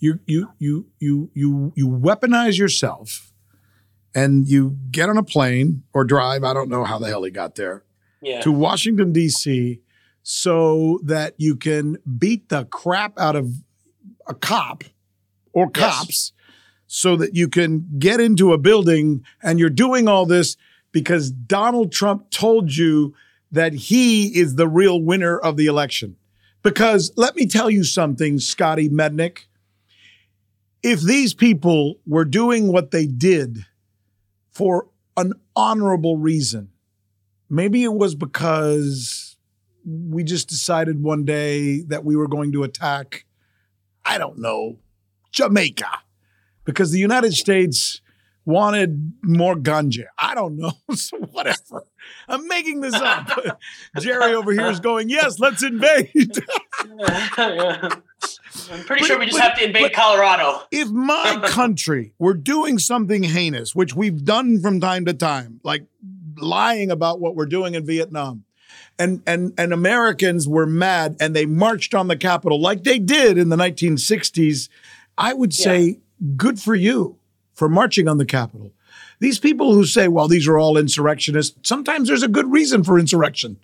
[0.00, 3.30] You you you you you you weaponize yourself,
[4.12, 6.42] and you get on a plane or drive.
[6.42, 7.84] I don't know how the hell he got there
[8.20, 8.40] Yeah.
[8.40, 9.82] to Washington D.C.
[10.24, 13.52] so that you can beat the crap out of
[14.26, 14.82] a cop
[15.52, 15.98] or Yes.
[15.98, 16.32] cops,
[16.86, 20.56] so that you can get into a building and you're doing all this
[20.92, 23.14] because Donald Trump told you
[23.52, 26.16] that he is the real winner of the election.
[26.62, 29.40] Because let me tell you something, Scotty Mednick.
[30.82, 33.66] If these people were doing what they did
[34.50, 36.70] for an honorable reason,
[37.50, 39.23] maybe it was because
[39.84, 43.26] we just decided one day that we were going to attack,
[44.04, 44.78] I don't know,
[45.32, 46.00] Jamaica,
[46.64, 48.00] because the United States
[48.44, 50.04] wanted more ganja.
[50.18, 50.72] I don't know.
[50.94, 51.84] so whatever.
[52.28, 53.30] I'm making this up.
[53.98, 56.10] Jerry over here is going, yes, let's invade.
[57.38, 60.62] I'm pretty but, sure we just but, have to invade Colorado.
[60.70, 65.86] If my country were doing something heinous, which we've done from time to time, like
[66.36, 68.44] lying about what we're doing in Vietnam,
[68.98, 73.38] and and and Americans were mad and they marched on the Capitol like they did
[73.38, 74.68] in the 1960s,
[75.18, 75.94] I would say yeah.
[76.36, 77.18] good for you
[77.52, 78.72] for marching on the Capitol.
[79.20, 82.98] These people who say, well, these are all insurrectionists, sometimes there's a good reason for
[82.98, 83.58] insurrection.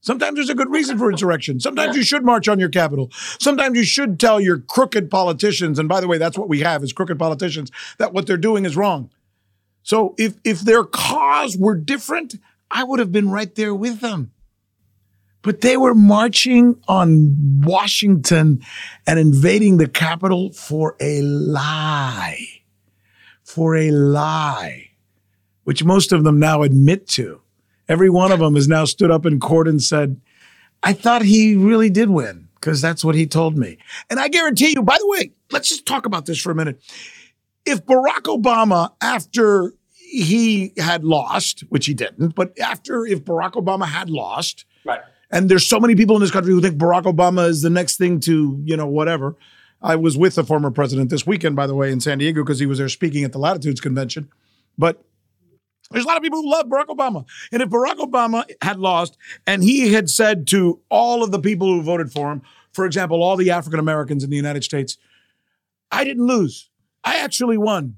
[0.00, 1.58] Sometimes there's a good reason for insurrection.
[1.58, 3.10] Sometimes you should march on your capital.
[3.40, 6.84] Sometimes you should tell your crooked politicians, and by the way, that's what we have
[6.84, 9.10] is crooked politicians, that what they're doing is wrong.
[9.82, 12.36] So if if their cause were different,
[12.70, 14.30] I would have been right there with them.
[15.46, 18.60] But they were marching on Washington
[19.06, 22.56] and invading the Capitol for a lie
[23.46, 24.90] for a lie,
[25.64, 27.40] which most of them now admit to.
[27.88, 30.20] Every one of them has now stood up in court and said,
[30.82, 33.78] I thought he really did win because that's what he told me.
[34.10, 36.82] And I guarantee you, by the way, let's just talk about this for a minute.
[37.64, 43.86] If Barack Obama, after he had lost, which he didn't, but after if Barack Obama
[43.86, 45.00] had lost, right.
[45.30, 47.96] And there's so many people in this country who think Barack Obama is the next
[47.96, 49.36] thing to, you know, whatever.
[49.82, 52.58] I was with the former president this weekend, by the way, in San Diego because
[52.58, 54.30] he was there speaking at the Latitudes Convention.
[54.78, 55.02] But
[55.90, 57.26] there's a lot of people who love Barack Obama.
[57.52, 61.66] And if Barack Obama had lost and he had said to all of the people
[61.68, 64.96] who voted for him, for example, all the African Americans in the United States,
[65.90, 66.68] I didn't lose.
[67.04, 67.96] I actually won.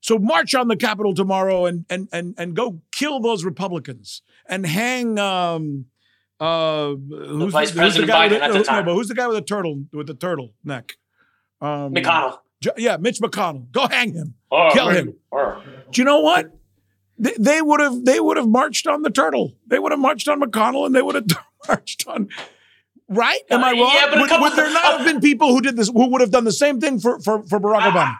[0.00, 4.66] So march on the Capitol tomorrow and and and and go kill those Republicans and
[4.66, 5.86] hang um
[6.40, 9.42] uh who's, the, who's the guy with the, no, but who's the guy with the
[9.42, 10.94] turtle with the turtle neck?
[11.60, 12.38] Um, McConnell.
[12.76, 13.70] Yeah, Mitch McConnell.
[13.70, 14.34] Go hang him.
[14.50, 15.14] Oh, Kill him.
[15.32, 15.62] Oh.
[15.90, 16.50] Do you know what?
[17.16, 19.54] They, would have they would have marched on the turtle.
[19.68, 21.26] They would have marched on McConnell and they would have
[21.68, 22.28] marched on
[23.08, 23.40] right?
[23.50, 23.92] Am I uh, wrong?
[23.94, 26.30] Yeah, but would, would there not have been people who did this who would have
[26.30, 28.18] done the same thing for for, for Barack I, Obama?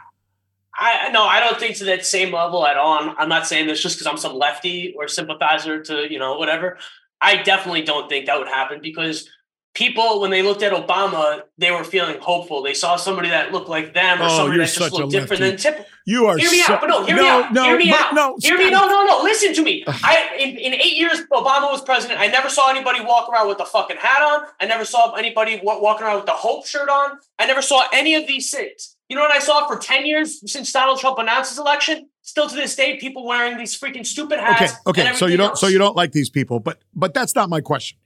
[0.77, 2.99] I no, I don't think to that same level at all.
[2.99, 6.37] I'm, I'm not saying this just because I'm some lefty or sympathizer to you know
[6.37, 6.79] whatever.
[7.25, 9.29] I definitely don't think that would happen because
[9.75, 12.63] people when they looked at Obama, they were feeling hopeful.
[12.63, 15.57] They saw somebody that looked like them or oh, somebody that just looked different than
[15.57, 15.87] typical.
[16.07, 17.53] You are hear me so, out, but no, hear no, me out.
[17.53, 18.15] No, hear me out.
[18.15, 18.71] No, hear me.
[18.71, 19.21] No, no, no.
[19.23, 19.85] Listen to me.
[19.89, 22.21] I in, in, eight years Obama was president.
[22.21, 24.47] I never saw anybody walk around with a fucking hat on.
[24.61, 27.19] I never saw anybody walking around with the hope shirt on.
[27.39, 28.97] I never saw any of these things.
[29.09, 32.11] You know what I saw for ten years since Donald Trump announced his election?
[32.27, 34.73] Still to this day, people wearing these freaking stupid hats.
[34.87, 35.15] Okay, okay.
[35.15, 35.61] So you don't, else.
[35.61, 37.99] so you don't like these people, but but that's not my question.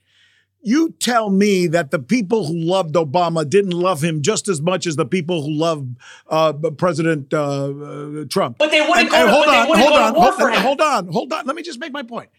[0.61, 4.89] You tell me that the people who loved Obama didn't love him just as much
[4.89, 5.97] as the people who loved
[6.29, 8.59] uh, President uh, uh, Trump.
[8.59, 11.47] But they wouldn't and, and hold on, hold on, hold, hold on, hold on.
[11.47, 12.31] Let me just make my point.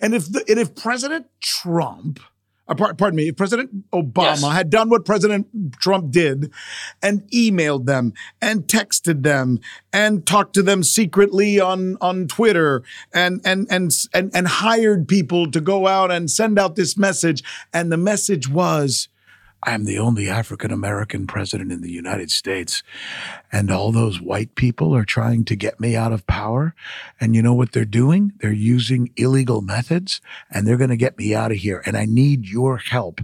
[0.00, 2.18] And if the, and if President Trump–
[2.68, 4.52] Uh, pardon me, if President Obama yes.
[4.52, 5.46] had done what President
[5.80, 6.52] Trump did
[7.02, 9.58] and emailed them and texted them
[9.92, 15.50] and talked to them secretly on, on Twitter and, and, and, and, and hired people
[15.50, 17.42] to go out and send out this message.
[17.72, 19.08] And the message was,
[19.62, 22.82] I am the only African American president in the United States.
[23.50, 26.74] And all those white people are trying to get me out of power.
[27.20, 28.32] And you know what they're doing?
[28.38, 31.82] They're using illegal methods and they're going to get me out of here.
[31.84, 33.20] And I need your help.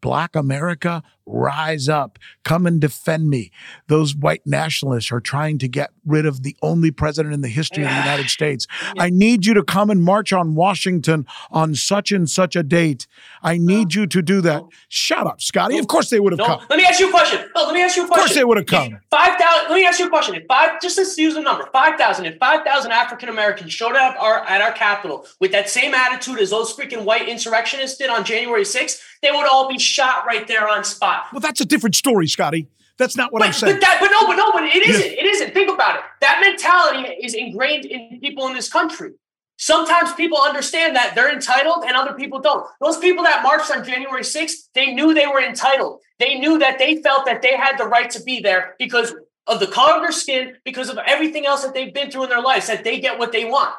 [0.00, 2.18] Black America, rise up.
[2.44, 3.50] Come and defend me.
[3.86, 7.84] Those white nationalists are trying to get rid of the only president in the history
[7.84, 8.66] of the United States.
[8.98, 13.06] I need you to come and march on Washington on such and such a date.
[13.42, 14.62] I need you to do that.
[14.88, 15.78] Shut up, Scotty.
[15.78, 16.46] Of course they would have no.
[16.46, 16.66] come.
[16.70, 17.48] Let me ask you a question.
[17.54, 18.20] No, let me ask you a question.
[18.20, 18.98] Of course they would have come.
[19.10, 19.68] Five thousand.
[19.70, 20.34] Let me ask you a question.
[20.34, 21.68] If five, just let's use a number.
[21.72, 22.26] Five thousand.
[22.26, 26.38] If five thousand African Americans showed up our, at our Capitol with that same attitude
[26.38, 30.46] as those freaking white insurrectionists did on January 6th, they would all be shot right
[30.46, 31.26] there on spot.
[31.32, 32.68] Well, that's a different story, Scotty.
[32.98, 33.74] That's not what but, I'm saying.
[33.74, 35.12] But, that, but no, but no, but it isn't.
[35.12, 35.20] Yeah.
[35.20, 35.54] It isn't.
[35.54, 36.02] Think about it.
[36.20, 39.12] That mentality is ingrained in people in this country.
[39.56, 42.66] Sometimes people understand that they're entitled and other people don't.
[42.80, 46.00] Those people that marched on January 6th, they knew they were entitled.
[46.18, 49.14] They knew that they felt that they had the right to be there because
[49.48, 52.28] of the color of their skin, because of everything else that they've been through in
[52.28, 53.74] their lives, that they get what they want.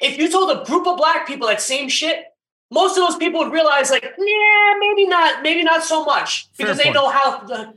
[0.00, 2.24] If you told a group of black people that same shit,
[2.74, 6.76] most of those people would realize, like, yeah, maybe not, maybe not so much, because
[6.76, 6.94] Fair they point.
[6.96, 7.26] know how.
[7.46, 7.72] Uh,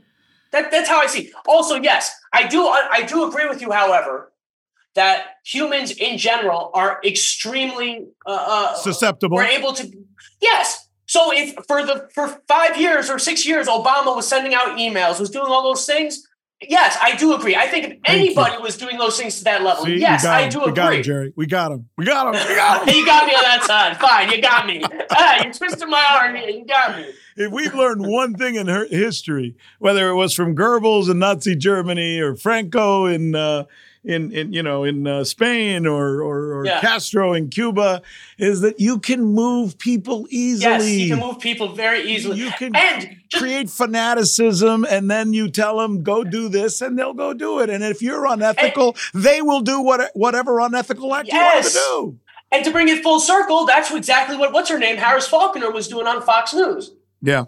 [0.50, 1.30] that, that's how I see.
[1.46, 2.66] Also, yes, I do.
[2.66, 3.70] I do agree with you.
[3.70, 4.32] However,
[4.94, 9.36] that humans in general are extremely uh, uh susceptible.
[9.36, 9.84] We're able to.
[10.40, 14.76] Yes, So if for the for five years or six years, Obama was sending out
[14.76, 16.27] emails, was doing all those things.
[16.60, 17.54] Yes, I do agree.
[17.54, 20.58] I think if anybody was doing those things to that level, See, yes, I do
[20.58, 20.74] we agree.
[20.74, 21.32] got him, Jerry.
[21.36, 21.88] We got him.
[21.96, 22.48] We got him.
[22.48, 22.94] We got him.
[22.96, 23.96] you got me on that side.
[24.00, 24.82] Fine, you got me.
[25.10, 26.36] Ah, you twisted my arm.
[26.36, 27.06] You got me.
[27.38, 31.54] If we've learned one thing in her history, whether it was from Goebbels in Nazi
[31.56, 33.64] Germany or Franco in uh,
[34.04, 36.80] in, in you know in uh, Spain or or, or Yeah.
[36.80, 38.00] Castro in Cuba,
[38.38, 40.72] is that you can move people easily.
[40.72, 42.38] Yes, you can move people very easily.
[42.38, 46.98] You can and just, create fanaticism, and then you tell them go do this, and
[46.98, 47.70] they'll go do it.
[47.70, 51.74] And if you're unethical, they will do what whatever unethical act you want to Yes.
[51.74, 52.18] do.
[52.50, 55.88] and to bring it full circle, that's exactly what what's her name, Harris Faulkner, was
[55.88, 56.92] doing on Fox News.
[57.22, 57.44] Yeah.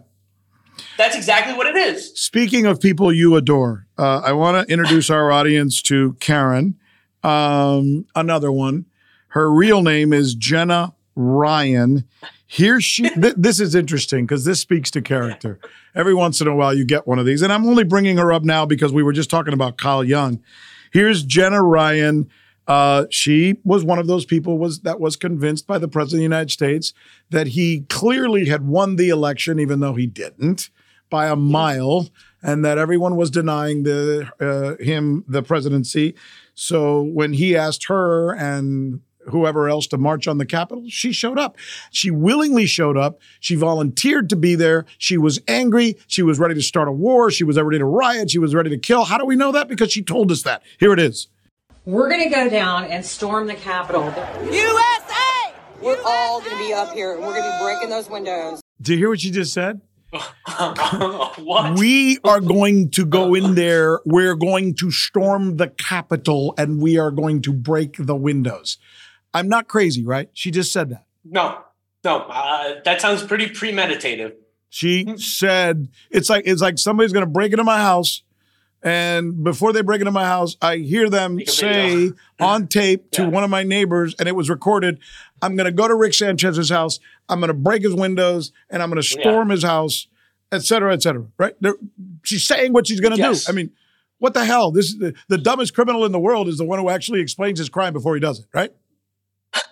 [0.97, 2.13] That's exactly what it is.
[2.19, 6.79] Speaking of people you adore, uh, I want to introduce our audience to Karen.
[7.23, 8.87] Um, another one.
[9.29, 12.05] Her real name is Jenna Ryan.
[12.47, 13.09] Here she.
[13.21, 15.61] Th- this is interesting because this speaks to character.
[15.95, 18.33] Every once in a while, you get one of these, and I'm only bringing her
[18.33, 20.43] up now because we were just talking about Kyle Young.
[20.93, 22.29] Here's Jenna Ryan.
[22.71, 26.21] Uh, she was one of those people was that was convinced by the president of
[26.21, 26.93] the United States
[27.31, 30.71] that he clearly had won the election, even though he didn't
[31.11, 36.15] by a mile, and that everyone was denying the uh, him the presidency.
[36.55, 41.41] So when he asked her and whoever else to march on the Capitol, she showed
[41.41, 41.57] up.
[41.91, 43.19] She willingly showed up.
[43.41, 44.87] She volunteered to be there.
[44.97, 45.97] She was angry.
[46.07, 47.33] She was ready to start a war.
[47.33, 48.31] She was ready to riot.
[48.31, 49.07] She was ready to kill.
[49.07, 49.67] How do we know that?
[49.67, 50.63] Because she told us that.
[50.79, 51.27] Here it is.
[51.87, 54.05] We're going to go down and storm the Capitol.
[54.53, 55.55] USA!
[55.81, 58.61] We're all going to be up here and we're going to be breaking those windows.
[58.83, 59.81] Do you hear what she just said?
[60.13, 61.79] what?
[61.79, 64.01] We are going to go in there.
[64.05, 68.77] We're going to storm the Capitol and we are going to break the windows.
[69.33, 70.29] I'm not crazy, right?
[70.35, 71.07] She just said that.
[71.25, 71.65] no,
[72.05, 72.27] no.
[72.29, 74.35] Uh, that sounds pretty premeditative.
[74.69, 78.23] She said it's like it's like somebody's going to break into my house,
[78.83, 83.29] and before they break into my house, I hear them say on tape to Yeah.
[83.29, 84.99] one of my neighbors, and it was recorded.
[85.43, 86.99] I'm going to go to Rick Sanchez's house.
[87.29, 90.07] I'm going to break his windows, and I'm going to storm his house,
[90.53, 91.27] et cetera, et cetera.
[91.39, 91.55] Right?
[91.61, 91.75] They're,
[92.23, 93.45] she's saying what she's going to Yes.
[93.47, 93.53] do.
[93.53, 93.71] I mean,
[94.19, 94.71] what the hell?
[94.71, 97.59] This is the, the dumbest criminal in the world is the one who actually explains
[97.59, 98.47] his crime before he does it.
[98.53, 98.73] Right?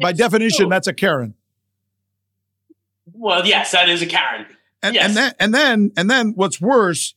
[0.00, 0.68] By definition, true.
[0.70, 1.34] that's a Karen.
[3.12, 4.46] Well, yes, that is a Karen.
[4.84, 5.06] And, Yes.
[5.06, 7.14] and then and then and then what's worse,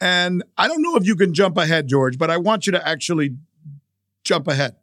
[0.00, 2.88] and I don't know if you can jump ahead, George, but I want you to
[2.88, 3.36] actually
[4.24, 4.76] jump ahead.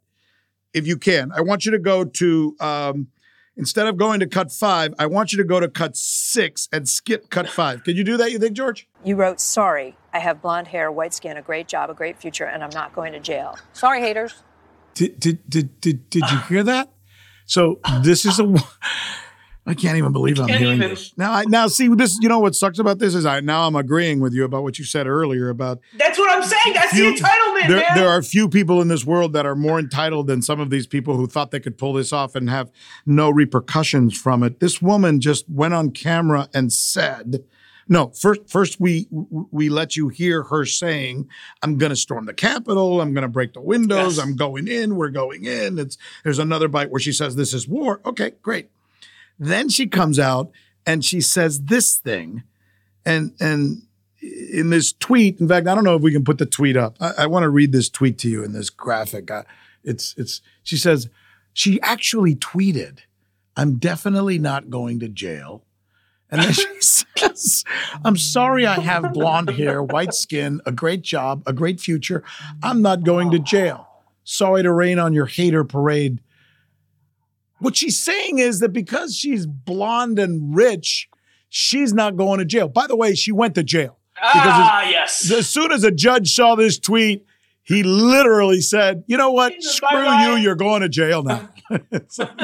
[0.72, 1.32] If you can.
[1.32, 3.08] I want you to go to um
[3.56, 6.88] instead of going to cut five, I want you to go to cut six and
[6.88, 7.82] skip cut five.
[7.82, 8.86] Can you do that, you think, George?
[9.04, 12.44] You wrote, Sorry, I have blonde hair, white skin, a great job, a great future,
[12.44, 13.58] and I'm not going to jail.
[13.72, 14.44] Sorry, haters.
[14.94, 16.92] Did did did did, did you hear that?
[17.46, 18.54] So this is a
[19.68, 20.90] I can't even believe I'm can't hearing even.
[20.90, 21.12] this.
[21.16, 23.76] Now I now see this you know what sucks about this is I now I'm
[23.76, 26.74] agreeing with you about what you said earlier about That's what I'm saying.
[26.74, 27.96] That's few- the entitlement, there, man.
[27.96, 30.86] there are few people in this world that are more entitled than some of these
[30.86, 32.70] people who thought they could pull this off and have
[33.04, 34.60] no repercussions from it.
[34.60, 37.44] This woman just went on camera and said,
[37.88, 41.28] no, first, first we we let you hear her saying,
[41.62, 43.00] "I'm going to storm the Capitol.
[43.00, 44.18] I'm going to break the windows.
[44.18, 44.26] Yes.
[44.26, 44.96] I'm going in.
[44.96, 48.68] We're going in." It's there's another bite where she says, "This is war." Okay, great.
[49.38, 50.50] Then she comes out
[50.86, 52.42] and she says this thing,
[53.04, 53.82] and and
[54.20, 56.96] in this tweet, in fact, I don't know if we can put the tweet up.
[57.00, 59.30] I, I want to read this tweet to you in this graphic.
[59.30, 59.44] Uh,
[59.84, 60.40] it's it's.
[60.62, 61.08] She says
[61.52, 63.00] she actually tweeted,
[63.56, 65.64] "I'm definitely not going to jail."
[66.30, 67.64] And then she says,
[68.04, 72.22] I'm sorry I have blonde hair, white skin, a great job, a great future.
[72.62, 73.88] I'm not going to jail.
[74.24, 76.20] Sorry to rain on your hater parade.
[77.60, 81.08] What she's saying is that because she's blonde and rich,
[81.48, 82.68] she's not going to jail.
[82.68, 83.98] By the way, she went to jail.
[84.22, 85.30] ah, yes.
[85.30, 87.24] As soon as a judge saw this tweet,
[87.62, 89.52] he literally said, You know what?
[89.54, 90.36] Said, Screw "Bye-bye." you.
[90.42, 91.48] You're going to jail now.
[92.08, 92.28] So-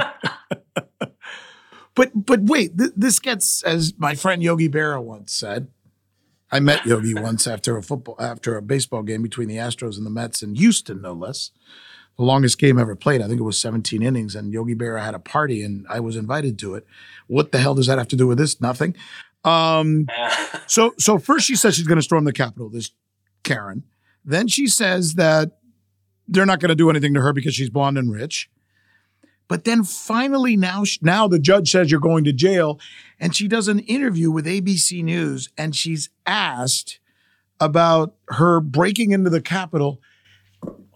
[1.95, 5.69] but but wait, th- this gets as my friend Yogi Berra once said.
[6.53, 10.07] I met Yogi once after a football after a baseball game between the Astros and
[10.07, 11.51] the Mets in Houston, no less.
[12.17, 13.21] The longest game ever played.
[13.21, 16.17] I think it was 17 innings, and Yogi Berra had a party, and I was
[16.17, 16.87] invited to it.
[17.27, 18.61] What the hell does that have to do with this?
[18.61, 18.95] Nothing.
[19.45, 20.07] Um,
[20.67, 22.69] so so first she says she's going to storm the Capitol.
[22.69, 22.91] This
[23.43, 23.85] Karen.
[24.25, 25.59] Then she says that
[26.27, 28.51] they're not going to do anything to her because she's blonde and rich.
[29.47, 32.81] But then finally, now now the judge says you're going to jail,
[33.21, 36.99] and she does an interview with ABC News, and she's asked
[37.61, 40.01] about her breaking into the Capitol.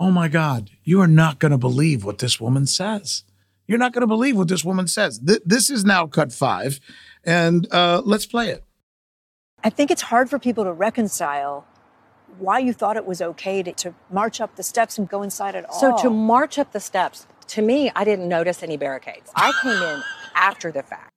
[0.00, 3.24] Oh my God, you are not going to believe what this woman says.
[3.66, 5.18] You're not going to believe what this woman says.
[5.18, 6.80] Th- this is now cut five,
[7.24, 8.64] and uh, let's play it.
[9.62, 11.66] I think it's hard for people to reconcile
[12.38, 15.56] why you thought it was okay to, to march up the steps and go inside
[15.56, 15.80] at all.
[15.80, 19.30] So to march up the steps, to me, I didn't notice any barricades.
[19.34, 20.02] I came in
[20.34, 21.12] after the fact.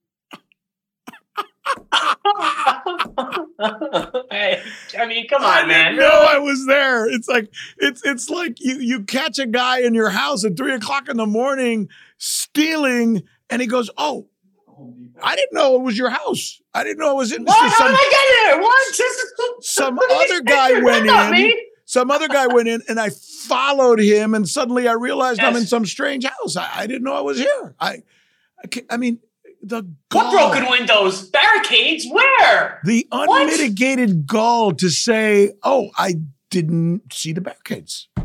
[4.31, 4.61] Hey,
[4.97, 5.95] I mean, come I on, man.
[5.95, 7.07] didn't I was there.
[7.09, 10.73] It's like it's it's like you you catch a guy in your house at three
[10.73, 14.27] o'clock in the morning stealing, and he goes, "Oh,
[15.21, 16.61] I didn't know it was your house.
[16.73, 17.57] I didn't know it was in." What?
[17.71, 18.61] How Some, did I get here?
[18.61, 19.63] What?
[19.63, 21.31] some What did you other guy went in.
[21.31, 21.67] me.
[21.85, 25.65] Some other guy went in, and I followed him, and suddenly I realized I'm in
[25.65, 26.55] some strange house.
[26.55, 27.75] I, I didn't know I was here.
[27.81, 28.03] I,
[28.63, 29.19] I, I mean,
[29.61, 31.29] the What broken windows?
[31.29, 32.05] Barricades?
[32.11, 32.79] Where?
[32.83, 33.41] the What?
[33.41, 36.15] unmitigated gall to say, "Oh, I
[36.49, 38.07] didn't see the barricades.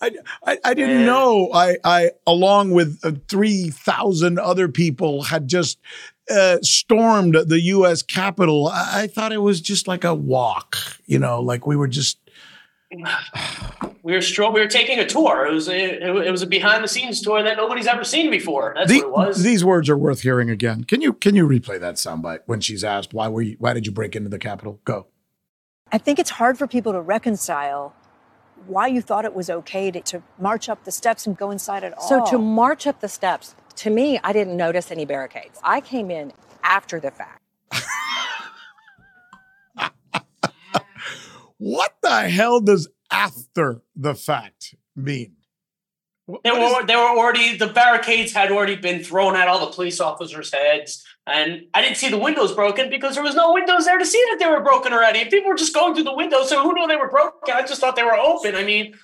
[0.00, 0.10] I,
[0.46, 1.50] I, I didn't know.
[1.52, 5.78] I, I, along with uh, three thousand other people, had just
[6.30, 8.02] uh, stormed the U.S.
[8.02, 8.68] Capitol.
[8.68, 10.76] I, I thought it was just like a walk,
[11.06, 12.18] you know, like we were just.
[14.04, 15.46] We were stro- we were taking a tour.
[15.46, 18.74] It was a, it, was a behind the scenes tour that nobody's ever seen before.
[18.76, 19.42] That's The- what it was.
[19.44, 20.82] These words are worth hearing again.
[20.84, 23.86] Can you can you replay that soundbite when she's asked why were you, why did
[23.86, 24.80] you break into the Capitol?
[24.84, 25.06] Go.
[25.92, 27.94] I think it's hard for people to reconcile
[28.66, 31.84] why you thought it was okay to, to march up the steps and go inside
[31.84, 32.08] at all.
[32.08, 35.60] So to march up the steps, to me, I didn't notice any barricades.
[35.62, 36.32] I came in
[36.64, 37.41] after the fact.
[41.62, 45.36] What the hell does after the fact mean?
[46.26, 49.46] What- They what is- were they were already the barricades had already been thrown at
[49.46, 53.36] all the police officers' heads, and I didn't see the windows broken because there was
[53.36, 55.20] no windows there to see that they were broken already.
[55.20, 57.54] If people were just going through the windows, so who knew they were broken?
[57.54, 58.56] I just thought they were open.
[58.56, 58.98] I mean,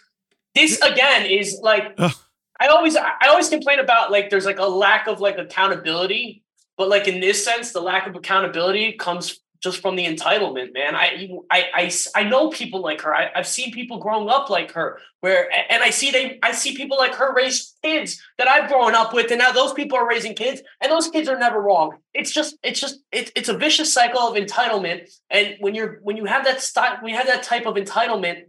[0.55, 2.13] this again is like Ugh.
[2.59, 6.43] I always I always complain about like there's like a lack of like accountability,
[6.77, 10.95] but like in this sense, the lack of accountability comes just from the entitlement, man.
[10.95, 13.15] I I I, I know people like her.
[13.15, 16.77] I, I've seen people growing up like her, where and I see they I see
[16.77, 20.09] people like her raise kids that I've grown up with, and now those people are
[20.09, 21.99] raising kids, and those kids are never wrong.
[22.15, 26.17] It's just it's just it, it's a vicious cycle of entitlement, and when you're when
[26.17, 28.45] you have that style, when you have that type of entitlement,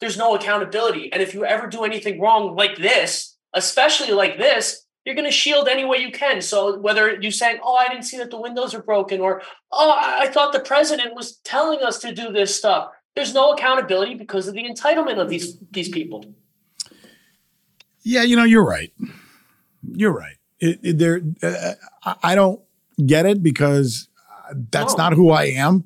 [0.00, 4.84] there's no accountability, and if you ever do anything wrong like this, especially like this.
[5.04, 6.42] You're going to shield any way you can.
[6.42, 9.40] So whether you're saying, "Oh, I didn't see that the windows are broken," or
[9.72, 14.14] "Oh, I thought the president was telling us to do this stuff," there's no accountability
[14.14, 16.24] because of the entitlement of these these people.
[18.02, 18.92] Yeah, you know, you're right.
[19.82, 20.36] You're right.
[20.58, 21.72] It, it- there, uh,
[22.04, 22.60] I- I don't
[23.04, 24.08] get it because
[24.50, 25.04] uh, that's No.
[25.04, 25.84] not who I am.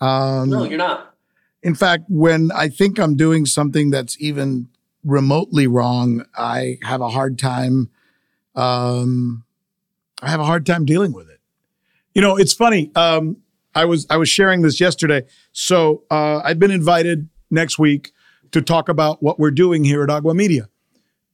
[0.00, 1.14] Um, No, you're not.
[1.62, 4.68] in fact, when I think I'm doing something that's even
[5.04, 7.90] remotely wrong, I have a hard time.
[8.54, 9.44] Um,
[10.20, 11.40] I have a hard time dealing with it.
[12.14, 12.90] You know, it's funny.
[12.94, 13.38] Um,
[13.74, 15.22] I was I was sharing this yesterday.
[15.52, 18.12] So uh, I've been invited next week
[18.52, 20.68] to talk about what we're doing here at Agua Media.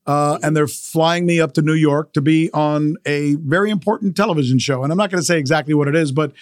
[0.06, 4.16] Uh, and they're flying me up to New York to be on a very important
[4.16, 4.82] television show.
[4.82, 6.32] And I'm not going to say exactly what it is, but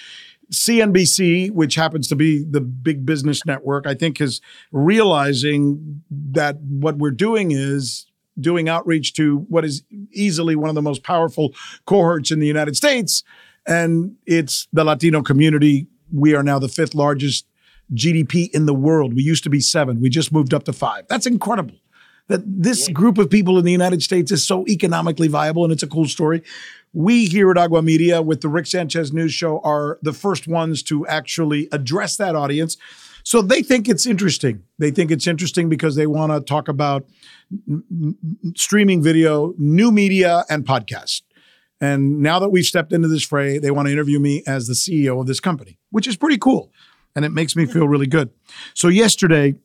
[0.53, 6.99] CNBC, which happens to be the big business network, I think is realizing that what
[6.99, 8.07] we're doing is
[8.39, 9.83] doing outreach to what is
[10.13, 11.55] easily one of the most powerful
[11.87, 13.23] cohorts in the United States.
[13.67, 15.89] And it's the Latino community.
[16.13, 17.47] We are now the fifth largest
[17.95, 19.15] GDP in the world.
[19.15, 20.01] We used to be seven.
[20.01, 21.07] We just moved up to five.
[21.09, 21.77] That's incredible
[22.29, 25.83] that this group of people in the United States is so economically viable, and it's
[25.83, 26.43] a cool story.
[26.93, 30.83] We here at Agua Media with the Rick Sanchez News Show are the first ones
[30.85, 32.77] to actually address that audience.
[33.27, 34.63] So they think it's interesting.
[34.79, 37.09] They think it's interesting because they want to talk about
[37.69, 38.17] n- n-
[38.55, 41.23] streaming video, new media, and podcast.
[41.81, 44.75] And now that we've stepped into this fray, they want to interview me as the
[44.75, 46.71] CEO of this company, which is pretty cool.
[47.17, 48.31] And it makes me feel really good.
[48.75, 49.57] So, yesterday,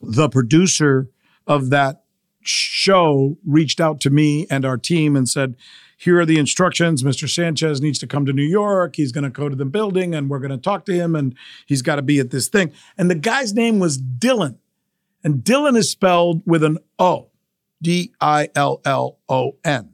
[0.00, 1.10] the producer
[1.46, 2.04] of that
[2.42, 5.54] show reached out to me and our team and said,
[6.00, 7.02] Here are the instructions.
[7.02, 7.28] Mr.
[7.28, 8.96] Sanchez needs to come to New York.
[8.96, 11.34] He's going to go to the building and we're going to talk to him and
[11.66, 12.72] he's got to be at this thing.
[12.96, 14.56] And the guy's name was Dylan.
[15.22, 17.28] And Dylan is spelled with an O,
[17.82, 19.90] D I L L O N.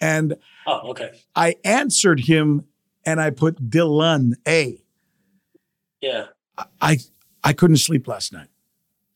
[0.00, 1.10] And Oh, okay.
[1.34, 2.64] I answered him
[3.04, 4.78] and I put Dylan A.
[6.00, 6.26] Yeah.
[6.80, 6.98] I
[7.42, 8.46] I couldn't sleep last night.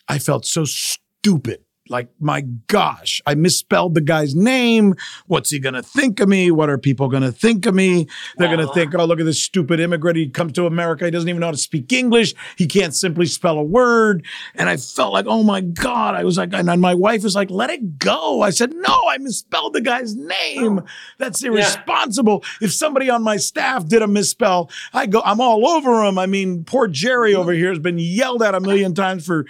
[0.08, 4.94] I felt so stupid like, my gosh, I misspelled the guy's name.
[5.26, 6.50] What's he going to think of me?
[6.50, 8.08] What are people going to think of me?
[8.36, 10.16] They're going to think, oh, look at this stupid immigrant.
[10.16, 11.04] He comes to America.
[11.04, 12.34] He doesn't even know how to speak English.
[12.56, 14.24] He can't simply spell a word.
[14.54, 16.14] And I felt like, oh my God.
[16.14, 18.42] I was like, and my wife was like, let it go.
[18.42, 20.80] I said, no, I misspelled the guy's name.
[20.80, 20.86] Oh.
[21.18, 22.42] That's irresponsible.
[22.60, 22.66] Yeah.
[22.66, 26.18] If somebody on my staff did a misspell, I go, I'm all over him.
[26.18, 29.46] I mean, poor Jerry over here has been yelled at a million times for,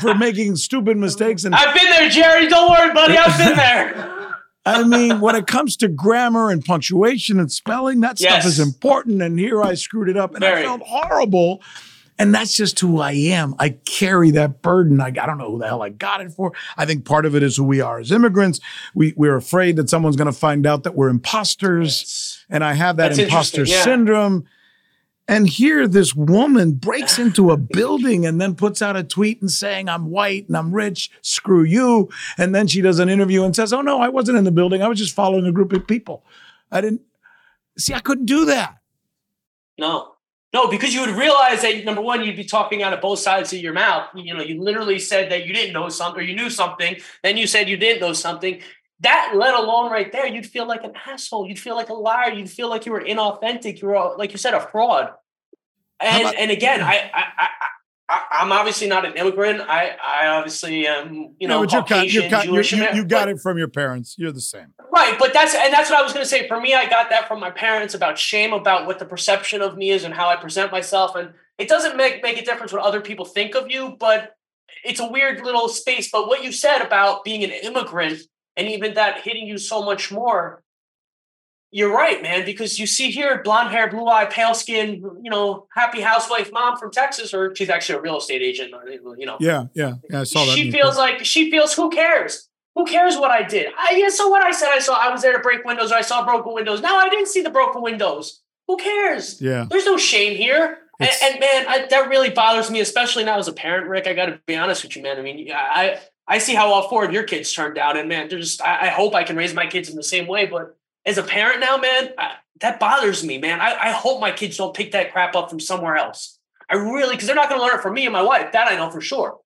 [0.00, 1.44] for making stupid mistakes.
[1.44, 2.48] And I've been there, Jerry.
[2.48, 3.16] Don't worry, buddy.
[3.16, 4.36] I've been there.
[4.66, 8.32] I mean, when it comes to grammar and punctuation and spelling, that yes.
[8.32, 9.22] stuff is important.
[9.22, 10.60] And here I screwed it up and Very.
[10.60, 11.62] I felt horrible.
[12.18, 13.54] And that's just who I am.
[13.58, 15.00] I carry that burden.
[15.00, 16.52] I, I don't know who the hell I got it for.
[16.76, 18.60] I think part of it is who we are as immigrants.
[18.94, 22.02] We, we're afraid that someone's going to find out that we're imposters.
[22.02, 22.44] Yes.
[22.50, 23.82] And I have that that's imposter yeah.
[23.82, 24.44] syndrome.
[25.30, 29.40] And here, this woman breaks ah, into a building and then puts out a tweet
[29.40, 32.08] and saying, I'm white and I'm rich, screw you.
[32.36, 34.82] And then she does an interview and says, Oh, no, I wasn't in the building.
[34.82, 36.24] I was just following a group of people.
[36.72, 37.02] I didn't
[37.78, 38.78] see, I couldn't do that.
[39.78, 40.14] No,
[40.52, 43.52] no, because you would realize that number one, you'd be talking out of both sides
[43.52, 44.08] of your mouth.
[44.16, 47.36] You know, you literally said that you didn't know something or you knew something, then
[47.36, 48.60] you said you didn't know something.
[49.00, 51.48] That let alone right there, you'd feel like an asshole.
[51.48, 52.32] You'd feel like a liar.
[52.32, 53.80] You'd feel like you were inauthentic.
[53.80, 55.10] You were, like you said, a fraud.
[56.00, 57.48] And about, and again, I, I, I
[58.10, 59.60] I, am obviously not an immigrant.
[59.60, 62.72] I I obviously am you know no, Caucasian, you're, you're, Jewish.
[62.72, 64.16] You, you, you got it from your parents.
[64.18, 65.16] You're the same, right?
[65.18, 66.48] But that's and that's what I was going to say.
[66.48, 69.76] For me, I got that from my parents about shame, about what the perception of
[69.76, 71.14] me is and how I present myself.
[71.14, 74.34] And it doesn't make make a difference what other people think of you, but
[74.84, 76.10] it's a weird little space.
[76.10, 78.22] But what you said about being an immigrant
[78.60, 80.62] and even that hitting you so much more
[81.72, 85.66] you're right, man, because you see here blonde hair, blue eye, pale skin, you know,
[85.74, 88.80] happy housewife mom from Texas, or she's actually a real estate agent, uh,
[89.16, 89.36] you know.
[89.38, 90.20] Yeah, yeah, yeah.
[90.20, 90.56] I saw that.
[90.56, 92.48] She feels like she feels who cares?
[92.74, 93.68] Who cares what I did?
[93.78, 95.96] I yeah, so what I said I saw I was there to break windows or
[95.96, 96.80] I saw broken windows.
[96.80, 98.40] No, I didn't see the broken windows.
[98.66, 99.40] Who cares?
[99.40, 99.66] Yeah.
[99.70, 100.78] There's no shame here.
[101.00, 104.06] And, and, man, I, that really bothers me, especially now as a parent, Rick.
[104.06, 105.18] I got to be honest with you, man.
[105.18, 105.98] I mean, I
[106.30, 108.88] I see how all four of your kids turned out, and man, there's I, I
[108.88, 111.76] hope I can raise my kids in the same way, but as a parent now,
[111.76, 113.60] man, I, that bothers me, man.
[113.60, 116.38] I, I hope my kids don't pick that crap up from somewhere else.
[116.70, 118.52] I really, because they're not going to learn it from me and my wife.
[118.52, 119.38] That I know for sure.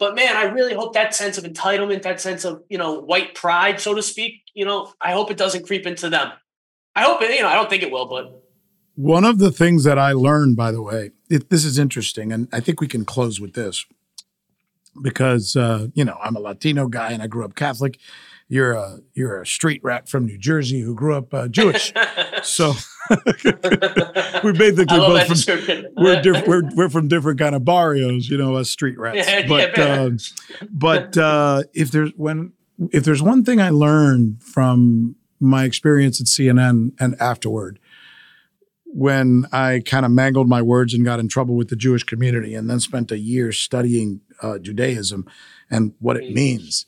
[0.00, 3.36] But man, I really hope that sense of entitlement, that sense of you know white
[3.36, 6.32] pride, so to speak, you know, I hope it doesn't creep into them.
[6.96, 7.30] I hope it.
[7.30, 8.42] You know, I don't think it will, but
[8.96, 12.48] one of the things that I learned, by the way, it, this is interesting, and
[12.52, 13.86] I think we can close with this
[15.02, 17.98] because uh, you know I'm a Latino guy and I grew up Catholic
[18.48, 21.92] you're a you're a street rat from New Jersey who grew up uh, Jewish.
[22.42, 22.74] so
[24.44, 28.56] we're basically both from we're, diff- we're we're from different kind of barrios, you know,
[28.56, 29.28] as street rats.
[29.28, 30.10] Yeah, but yeah, uh,
[30.70, 32.52] but uh, if there's when
[32.92, 37.78] if there's one thing I learned from my experience at CNN and afterward,
[38.84, 42.54] when I kind of mangled my words and got in trouble with the Jewish community,
[42.54, 45.26] and then spent a year studying uh, Judaism
[45.70, 46.86] and what it means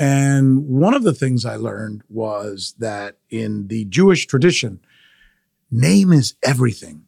[0.00, 4.80] and one of the things I learned was that in the Jewish tradition,
[5.70, 7.04] name is everything.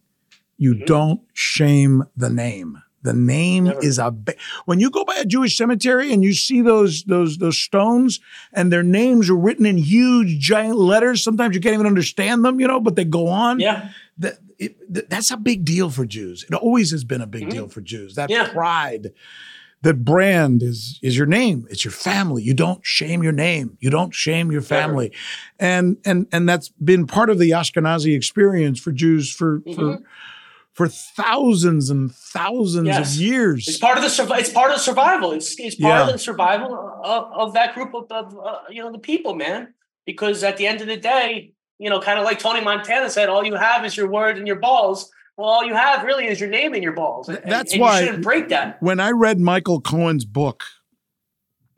[0.59, 0.85] You mm-hmm.
[0.85, 2.83] don't shame the name.
[3.01, 3.83] The name Never.
[3.83, 4.35] is a ba-
[4.67, 8.21] when you go by a Jewish cemetery and you see those those those stones
[8.53, 11.25] and their names are written in huge giant letters.
[11.25, 13.59] Sometimes you can't even understand them, you know, but they go on.
[13.59, 16.45] Yeah, that, it, that's a big deal for Jews.
[16.45, 17.51] It always has been a big mm-hmm.
[17.51, 18.15] deal for Jews.
[18.15, 18.53] That yeah.
[18.53, 19.13] pride
[19.83, 21.67] that brand is is your name.
[21.69, 22.43] It's your family.
[22.43, 23.77] You don't shame your name.
[23.81, 25.13] You don't shame your family.
[25.59, 29.75] And and and that's been part of the ashkenazi experience for jews for mm-hmm.
[29.75, 30.03] for
[30.73, 33.15] for thousands and thousands yes.
[33.15, 33.69] of years.
[33.69, 35.33] It's part of the it's part of the survival.
[35.33, 36.07] It's, it's part yeah.
[36.07, 39.75] of the survival of, of that group of, of uh, you know the people man.
[40.05, 43.29] Because at the end of the day you know kind of like tony montana said
[43.29, 46.41] all you have is your word and your balls well, all you have really is
[46.41, 47.29] your name and your balls.
[47.29, 48.83] And, That's and why you shouldn't break that.
[48.83, 50.65] When I read Michael Cohen's book,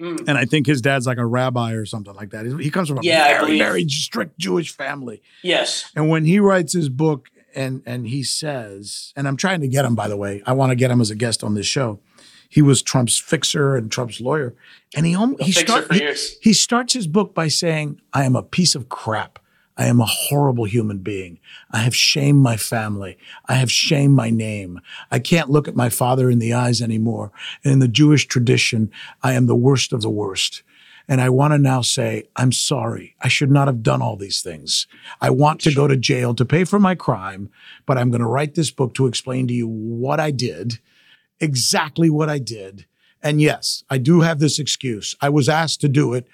[0.01, 0.19] mm.
[0.27, 2.47] and I think his dad's like a rabbi or something like that.
[2.61, 5.23] He comes from a yeah, very, very strict Jewish family.
[5.43, 5.91] Yes.
[5.95, 9.85] And when he writes his book and and he says, and I'm trying to get
[9.85, 12.01] him, by the way, I want to get him as a guest on this show.
[12.49, 14.55] He was Trump's fixer and Trump's lawyer.
[14.95, 18.77] And he, he, start, he, he starts his book by saying, I am a piece
[18.77, 19.41] of crap.
[19.77, 21.41] I am a horrible human being.
[21.71, 23.19] I have shamed my family.
[23.47, 24.81] I have shamed my name.
[25.11, 27.33] I can't look at my father in the eyes anymore.
[27.65, 28.91] And in the Jewish tradition,
[29.23, 30.63] I am the worst of the worst.
[31.07, 33.15] And I want to now say, I'm sorry.
[33.21, 34.87] I should not have done all these things.
[35.21, 37.51] I want to go to jail to pay for my crime,
[37.85, 40.79] but I'm going to write this book to explain to you what I did,
[41.41, 42.87] exactly what I did,
[43.25, 45.17] And yes, I do have this excuse.
[45.21, 46.29] I was asked to do it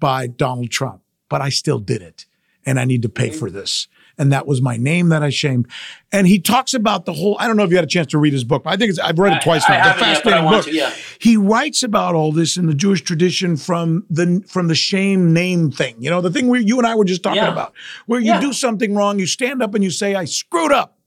[0.00, 2.26] by Donald Trump, but I still did it.
[2.64, 3.88] And I need to pay for this.
[4.18, 5.66] And that was my name that I shamed.
[6.12, 8.18] And he talks about the whole, I don't know if you had a chance to
[8.18, 9.82] read his book, but I think it's, I've read it twice I now.
[9.84, 10.64] haven't the I fascinating book.
[10.66, 10.92] to, yeah.
[11.18, 15.70] He writes about all this in the Jewish tradition from the from the shame name
[15.70, 15.96] thing.
[15.98, 17.52] You know, the thing where you and I were just talking Yeah.
[17.52, 17.72] about,
[18.06, 18.40] where you Yeah.
[18.40, 20.98] do something wrong, you stand up and you say, I screwed up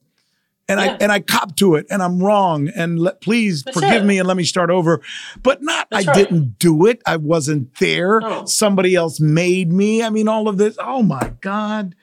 [0.68, 0.98] and I Yeah.
[1.02, 4.06] and I cop to it and I'm wrong and let, please That's forgive it.
[4.06, 5.02] me and let me start over.
[5.44, 6.18] But not That's I right.
[6.30, 7.02] didn't do it.
[7.06, 8.20] I wasn't there.
[8.20, 8.46] No.
[8.46, 10.02] Somebody else made me.
[10.04, 10.76] I mean, all of this.
[10.80, 11.96] Oh my God.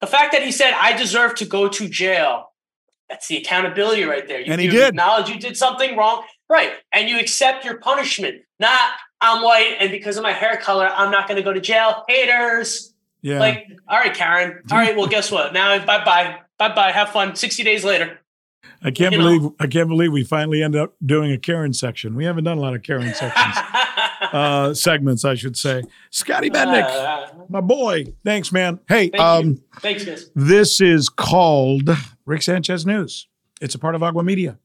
[0.00, 2.52] The fact that he said, I deserve to go to jail,
[3.08, 4.40] that's the accountability right there.
[4.40, 4.88] You, And he you did.
[4.90, 6.22] acknowledge you did something wrong.
[6.48, 6.72] Right.
[6.92, 8.42] And you accept your punishment.
[8.60, 8.78] Not,
[9.20, 12.04] I'm white and because of my hair color, I'm not going to go to jail.
[12.08, 12.94] Haters.
[13.22, 13.40] Yeah.
[13.40, 14.62] Like, all right, Karen.
[14.70, 15.52] All right, well, guess what?
[15.52, 16.36] Now, bye bye.
[16.58, 16.92] Bye bye.
[16.92, 17.36] Have fun.
[17.36, 18.18] 60 days later.
[18.82, 19.24] I can't you know.
[19.24, 22.14] believe I can't believe we finally ended up doing a Karen section.
[22.14, 23.56] We haven't done a lot of Karen sections.
[24.32, 25.82] uh segments, I should say.
[26.10, 28.06] Scotty Mednick, Uh, my boy.
[28.24, 28.80] Thanks, man.
[28.88, 29.62] Hey, thank um.
[29.80, 30.30] Thanks, guys.
[30.34, 31.90] This is called
[32.26, 33.26] Rick Sanchez News.
[33.60, 34.58] It's a part of Agua Media.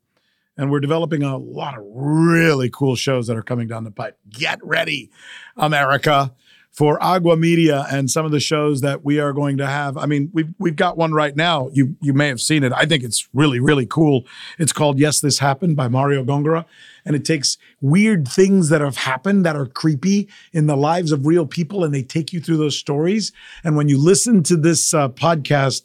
[0.56, 4.20] And we're developing a lot of really cool shows that are coming down the pipe.
[4.30, 5.10] Get ready,
[5.58, 6.32] America,
[6.74, 9.96] for Agua Media and some of the shows that we are going to have.
[9.96, 11.70] I mean, we've we've got one right now.
[11.72, 12.74] You you may have seen it.
[12.74, 14.26] I think it's really, really cool.
[14.58, 16.66] It's called Yes, This Happened by Mario Gongora.
[17.06, 21.28] And it takes weird things that have happened that are creepy in the lives of
[21.28, 23.32] real people and they take you through those stories.
[23.64, 25.84] And when you listen to this uh, podcast,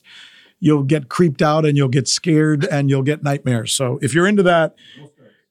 [0.61, 3.73] you'll get creeped out and you'll get scared and you'll get nightmares.
[3.73, 4.75] So if you're into that,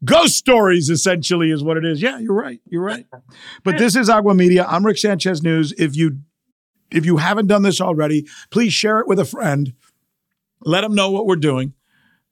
[0.03, 2.01] ghost stories essentially is what it is.
[2.01, 2.59] Yeah, you're right.
[2.67, 3.05] You're right.
[3.63, 4.65] But this is Agua Media.
[4.67, 5.73] I'm Rick Sanchez News.
[5.77, 6.19] If you
[6.91, 9.73] if you haven't done this already, please share it with a friend.
[10.61, 11.73] Let them know what we're doing.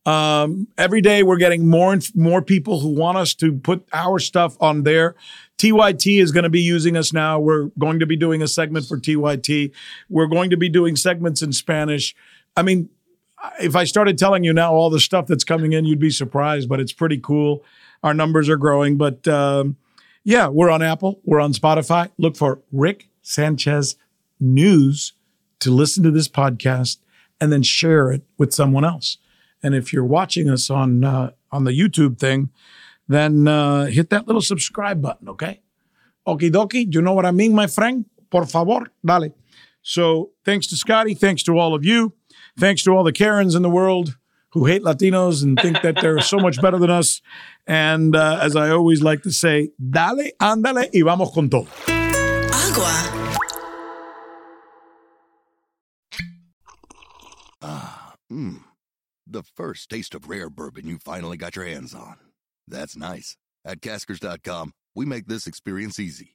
[0.06, 4.20] Um, every day we're getting more and more people who want us to put our
[4.20, 5.16] stuff on there.
[5.58, 7.40] TYT is going to be using us now.
[7.40, 9.72] We're going to be doing a segment for TYT.
[10.10, 12.16] We're going to be doing segments in Spanish.
[12.56, 12.90] I mean,
[13.60, 16.70] if I started telling you now all the stuff that's coming in, you'd be surprised,
[16.70, 17.64] but it's pretty cool.
[18.04, 19.78] Our numbers are growing, but um,
[20.24, 22.12] yeah, we're on Apple, we're on Spotify.
[22.18, 23.96] Look for Rick Sanchez
[24.40, 25.14] News
[25.60, 26.98] to listen to this podcast
[27.40, 29.18] and then share it with someone else.
[29.64, 32.50] And if you're watching us on uh, on the YouTube thing,
[33.08, 35.62] then uh, hit that little subscribe button, okay?
[36.28, 38.06] Okie dokie, you know what I mean, my friend?
[38.30, 39.34] Por favor, dale.
[39.82, 42.14] So thanks to Scotty, thanks to all of you,
[42.60, 44.18] thanks to all the Karens in the world
[44.52, 47.22] who hate Latinos and think that they're so much better than us.
[47.68, 51.68] And uh, as I always like to say, dale, ándale y vamos con todo.
[52.54, 53.12] Agua.
[58.32, 58.64] Mmm.
[59.28, 62.18] The first taste of rare bourbon you finally got your hands on.
[62.68, 63.38] That's nice.
[63.66, 66.35] At Caskers.com, we make this experience easy.